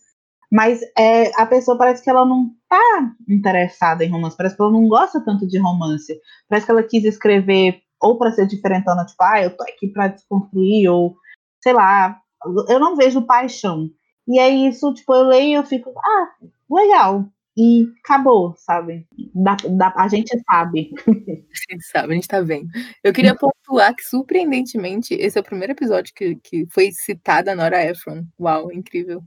mas 0.51 0.81
é, 0.97 1.31
a 1.39 1.45
pessoa 1.45 1.77
parece 1.77 2.03
que 2.03 2.09
ela 2.09 2.25
não 2.25 2.49
tá 2.67 3.11
interessada 3.27 4.03
em 4.03 4.09
romance, 4.09 4.35
parece 4.35 4.55
que 4.55 4.61
ela 4.61 4.71
não 4.71 4.87
gosta 4.87 5.23
tanto 5.23 5.47
de 5.47 5.59
romance, 5.59 6.19
parece 6.47 6.65
que 6.65 6.71
ela 6.71 6.83
quis 6.83 7.03
escrever 7.03 7.81
ou 8.01 8.17
para 8.17 8.31
ser 8.31 8.47
diferentona, 8.47 9.05
tipo, 9.05 9.21
ah, 9.23 9.41
eu 9.43 9.55
tô 9.55 9.63
aqui 9.63 9.87
para 9.87 10.07
desconstruir, 10.07 10.89
ou 10.89 11.15
sei 11.61 11.73
lá, 11.73 12.19
eu 12.67 12.79
não 12.79 12.95
vejo 12.95 13.21
paixão. 13.21 13.89
E 14.27 14.39
é 14.39 14.49
isso, 14.49 14.93
tipo, 14.93 15.13
eu 15.13 15.23
leio 15.23 15.49
e 15.49 15.53
eu 15.53 15.63
fico, 15.63 15.91
ah, 15.97 16.29
legal, 16.69 17.25
e 17.59 17.91
acabou, 18.05 18.55
sabe? 18.55 19.05
Da, 19.35 19.57
da, 19.69 19.93
a 19.97 20.07
gente 20.07 20.31
sabe. 20.49 20.91
A 21.09 21.73
gente 21.73 21.85
sabe, 21.91 22.13
a 22.13 22.15
gente 22.15 22.27
tá 22.27 22.41
vendo. 22.41 22.69
Eu 23.03 23.11
queria 23.11 23.35
pontuar 23.35 23.93
que, 23.93 24.03
surpreendentemente, 24.03 25.13
esse 25.13 25.37
é 25.37 25.41
o 25.41 25.43
primeiro 25.43 25.73
episódio 25.73 26.13
que, 26.15 26.35
que 26.37 26.65
foi 26.71 26.89
citada 26.91 27.51
a 27.51 27.55
Nora 27.55 27.83
Ephron. 27.83 28.23
Uau, 28.39 28.71
incrível. 28.71 29.21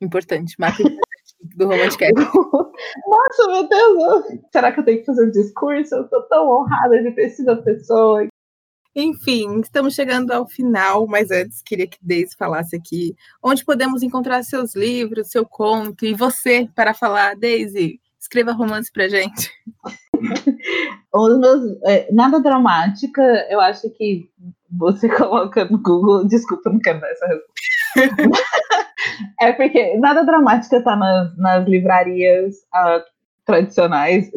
Importante, 0.00 0.54
marca 0.58 0.82
do 1.54 1.66
Romantic 1.66 2.00
Nossa, 2.16 3.46
meu 3.48 3.68
Deus! 3.68 4.24
Será 4.50 4.72
que 4.72 4.80
eu 4.80 4.84
tenho 4.84 5.00
que 5.00 5.06
fazer 5.06 5.26
um 5.26 5.30
discurso? 5.30 5.94
Eu 5.94 6.08
tô 6.08 6.22
tão 6.22 6.48
honrada 6.48 7.02
de 7.02 7.12
ter 7.12 7.30
sido 7.30 7.50
a 7.50 7.62
pessoa 7.62 8.26
enfim, 8.96 9.60
estamos 9.60 9.94
chegando 9.94 10.32
ao 10.32 10.46
final, 10.48 11.06
mas 11.06 11.30
antes 11.30 11.60
queria 11.60 11.86
que 11.86 11.98
Deise 12.00 12.34
falasse 12.34 12.74
aqui 12.74 13.14
onde 13.42 13.62
podemos 13.62 14.02
encontrar 14.02 14.42
seus 14.42 14.74
livros, 14.74 15.28
seu 15.28 15.44
conto 15.44 16.06
e 16.06 16.14
você 16.14 16.66
para 16.74 16.94
falar. 16.94 17.36
Deise, 17.36 18.00
escreva 18.18 18.52
romance 18.52 18.90
pra 18.90 19.06
gente. 19.06 19.50
Meus, 21.14 21.78
é, 21.84 22.10
nada 22.10 22.40
dramática, 22.40 23.22
eu 23.50 23.60
acho 23.60 23.90
que 23.90 24.30
você 24.70 25.08
coloca 25.14 25.66
no 25.66 25.78
Google. 25.78 26.26
Desculpa, 26.26 26.70
não 26.70 26.80
quero 26.80 26.98
dar 26.98 27.10
essa 27.10 27.26
resposta. 27.26 28.42
é 29.42 29.52
porque 29.52 29.98
nada 29.98 30.24
dramática 30.24 30.82
tá 30.82 30.96
nas, 30.96 31.36
nas 31.36 31.68
livrarias 31.68 32.54
uh, 32.74 33.04
tradicionais, 33.44 34.30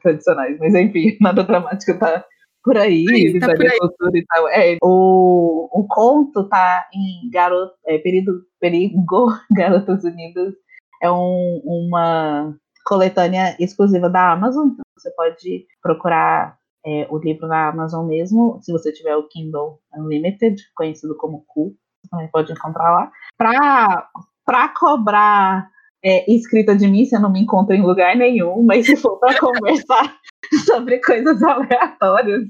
tradicionais, 0.00 0.56
mas 0.60 0.72
enfim, 0.74 1.16
nada 1.20 1.42
dramática 1.42 1.94
tá 1.98 2.24
por 2.64 2.78
aí, 2.78 3.06
Sim, 3.06 3.38
tá 3.38 3.48
por 3.54 3.66
aí. 3.66 3.78
e 4.14 4.26
tal. 4.26 4.48
É, 4.48 4.78
o, 4.82 5.68
o 5.70 5.86
conto 5.86 6.48
tá 6.48 6.88
em 6.94 7.28
garoto, 7.30 7.74
é, 7.86 7.98
perigo, 7.98 8.32
perigo 8.58 9.28
Garotas 9.54 10.02
Unidas. 10.02 10.54
É 11.02 11.10
um, 11.10 11.60
uma 11.62 12.56
coletânea 12.86 13.54
exclusiva 13.60 14.08
da 14.08 14.32
Amazon, 14.32 14.68
então 14.68 14.84
você 14.96 15.10
pode 15.10 15.66
procurar 15.82 16.56
é, 16.86 17.06
o 17.10 17.18
livro 17.18 17.46
na 17.46 17.68
Amazon 17.68 18.06
mesmo, 18.06 18.58
se 18.62 18.72
você 18.72 18.92
tiver 18.92 19.14
o 19.16 19.28
Kindle 19.28 19.78
Unlimited, 19.94 20.56
conhecido 20.74 21.14
como 21.16 21.44
Cool, 21.46 21.74
você 22.02 22.10
também 22.10 22.28
pode 22.28 22.52
encontrar 22.52 22.90
lá. 22.90 23.12
Para 23.36 24.68
cobrar 24.74 25.68
é, 26.04 26.30
escrita 26.30 26.76
de 26.76 26.86
mim, 26.86 27.06
você 27.06 27.18
não 27.18 27.32
me 27.32 27.40
encontra 27.40 27.74
em 27.74 27.82
lugar 27.82 28.14
nenhum, 28.14 28.62
mas 28.62 28.84
se 28.84 28.94
for 28.96 29.18
para 29.18 29.38
conversar 29.38 30.16
sobre 30.66 31.00
coisas 31.00 31.42
aleatórias, 31.42 32.44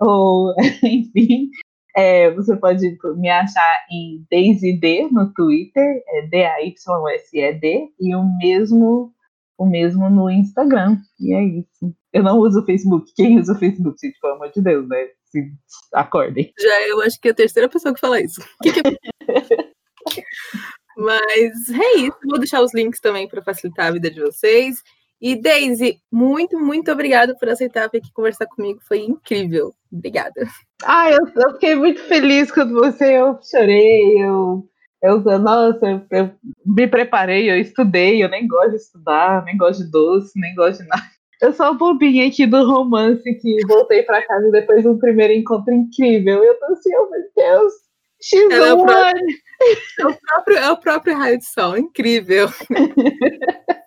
ou 0.00 0.54
enfim, 0.84 1.50
é, 1.96 2.30
você 2.30 2.56
pode 2.56 2.96
me 3.16 3.28
achar 3.28 3.80
em 3.90 4.24
Daisy 4.30 4.78
D 4.78 5.08
no 5.10 5.32
Twitter, 5.34 6.02
é 6.08 6.26
D-A-Y-S-E-D, 6.28 7.88
e 8.00 8.14
o 8.14 8.24
mesmo, 8.38 9.12
o 9.58 9.66
mesmo 9.66 10.08
no 10.08 10.30
Instagram. 10.30 10.96
E 11.20 11.34
é 11.34 11.42
isso. 11.42 11.94
Eu 12.12 12.22
não 12.22 12.38
uso 12.38 12.60
o 12.60 12.64
Facebook. 12.64 13.12
Quem 13.16 13.38
usa 13.38 13.52
o 13.52 13.58
Facebook, 13.58 13.98
gente, 14.00 14.18
pelo 14.20 14.34
amor 14.34 14.50
de 14.52 14.62
Deus, 14.62 14.88
né? 14.88 15.08
Se 15.24 15.50
acordem. 15.94 16.52
Já 16.58 16.88
eu 16.88 17.02
acho 17.02 17.18
que 17.20 17.28
é 17.28 17.30
a 17.30 17.34
terceira 17.34 17.68
pessoa 17.68 17.92
que 17.92 18.00
fala 18.00 18.20
isso. 18.20 18.40
Que 18.62 18.72
que 18.72 18.80
é... 18.80 19.71
Mas 21.02 21.68
é 21.68 21.98
isso. 21.98 22.16
Vou 22.24 22.38
deixar 22.38 22.62
os 22.62 22.74
links 22.74 23.00
também 23.00 23.28
para 23.28 23.42
facilitar 23.42 23.86
a 23.86 23.92
vida 23.92 24.10
de 24.10 24.20
vocês. 24.20 24.82
E 25.20 25.40
Daisy, 25.40 26.00
muito, 26.10 26.58
muito 26.58 26.90
obrigada 26.90 27.36
por 27.38 27.48
aceitar 27.48 27.88
vir 27.88 27.98
aqui 27.98 28.12
conversar 28.12 28.46
comigo. 28.46 28.80
Foi 28.82 28.98
incrível. 28.98 29.72
Obrigada. 29.92 30.48
Ah, 30.84 31.10
eu, 31.10 31.20
eu 31.36 31.52
fiquei 31.52 31.76
muito 31.76 32.00
feliz 32.02 32.50
quando 32.50 32.74
você, 32.74 33.18
eu 33.18 33.38
chorei, 33.40 34.20
eu, 34.20 34.68
eu 35.00 35.20
nossa, 35.38 35.86
eu, 35.86 36.06
eu, 36.10 36.30
me 36.66 36.88
preparei, 36.88 37.48
eu 37.48 37.56
estudei, 37.56 38.22
eu 38.22 38.28
nem 38.28 38.48
gosto 38.48 38.70
de 38.70 38.76
estudar, 38.76 39.44
nem 39.44 39.56
gosto 39.56 39.84
de 39.84 39.92
doce, 39.92 40.32
nem 40.40 40.52
gosto 40.56 40.82
de 40.82 40.88
nada. 40.88 41.02
Eu 41.40 41.52
sou 41.52 41.66
a 41.66 41.72
bobinha 41.72 42.26
aqui 42.26 42.46
do 42.46 42.64
romance 42.64 43.22
que 43.40 43.66
voltei 43.66 44.02
para 44.04 44.26
casa 44.26 44.50
depois 44.50 44.82
de 44.82 44.88
um 44.88 44.98
primeiro 44.98 45.32
encontro 45.32 45.74
incrível. 45.74 46.42
Eu 46.42 46.58
tô 46.58 46.66
assim, 46.66 46.90
oh 46.96 47.10
meu 47.10 47.22
Deus, 47.36 47.72
X1. 48.22 48.52
É, 48.52 48.72
o 48.72 48.84
próprio, 48.84 49.26
é, 49.98 50.06
o 50.06 50.14
próprio, 50.14 50.58
é 50.58 50.70
o 50.70 50.76
próprio 50.76 51.16
raio 51.16 51.38
de 51.38 51.46
sol, 51.46 51.76
incrível. 51.76 52.48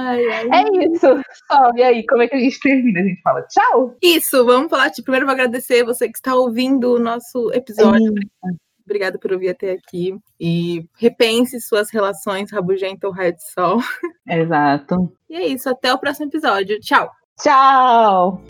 Ai, 0.00 0.24
ai. 0.30 0.48
É 0.52 0.86
isso. 0.86 1.06
E 1.74 1.82
aí, 1.82 2.06
como 2.06 2.22
é 2.22 2.28
que 2.28 2.36
a 2.36 2.38
gente 2.38 2.60
termina? 2.60 3.00
A 3.00 3.02
gente 3.02 3.20
fala 3.20 3.42
tchau? 3.42 3.96
Isso, 4.00 4.44
vamos 4.44 4.70
falar. 4.70 4.90
Tipo, 4.90 5.06
primeiro 5.06 5.26
vou 5.26 5.32
agradecer 5.32 5.82
você 5.82 6.08
que 6.08 6.16
está 6.16 6.36
ouvindo 6.36 6.94
o 6.94 7.00
nosso 7.00 7.50
episódio. 7.52 8.14
Obrigada 8.84 9.18
por 9.18 9.32
ouvir 9.32 9.48
até 9.48 9.72
aqui. 9.72 10.16
E 10.38 10.86
repense 10.96 11.60
suas 11.60 11.90
relações 11.90 12.52
rabugenta 12.52 13.08
ou 13.08 13.12
raio 13.12 13.34
de 13.34 13.42
sol. 13.50 13.80
Exato. 14.24 15.12
E 15.28 15.34
é 15.34 15.48
isso, 15.48 15.68
até 15.68 15.92
o 15.92 15.98
próximo 15.98 16.26
episódio. 16.26 16.78
Tchau. 16.78 17.10
Tchau! 17.40 18.40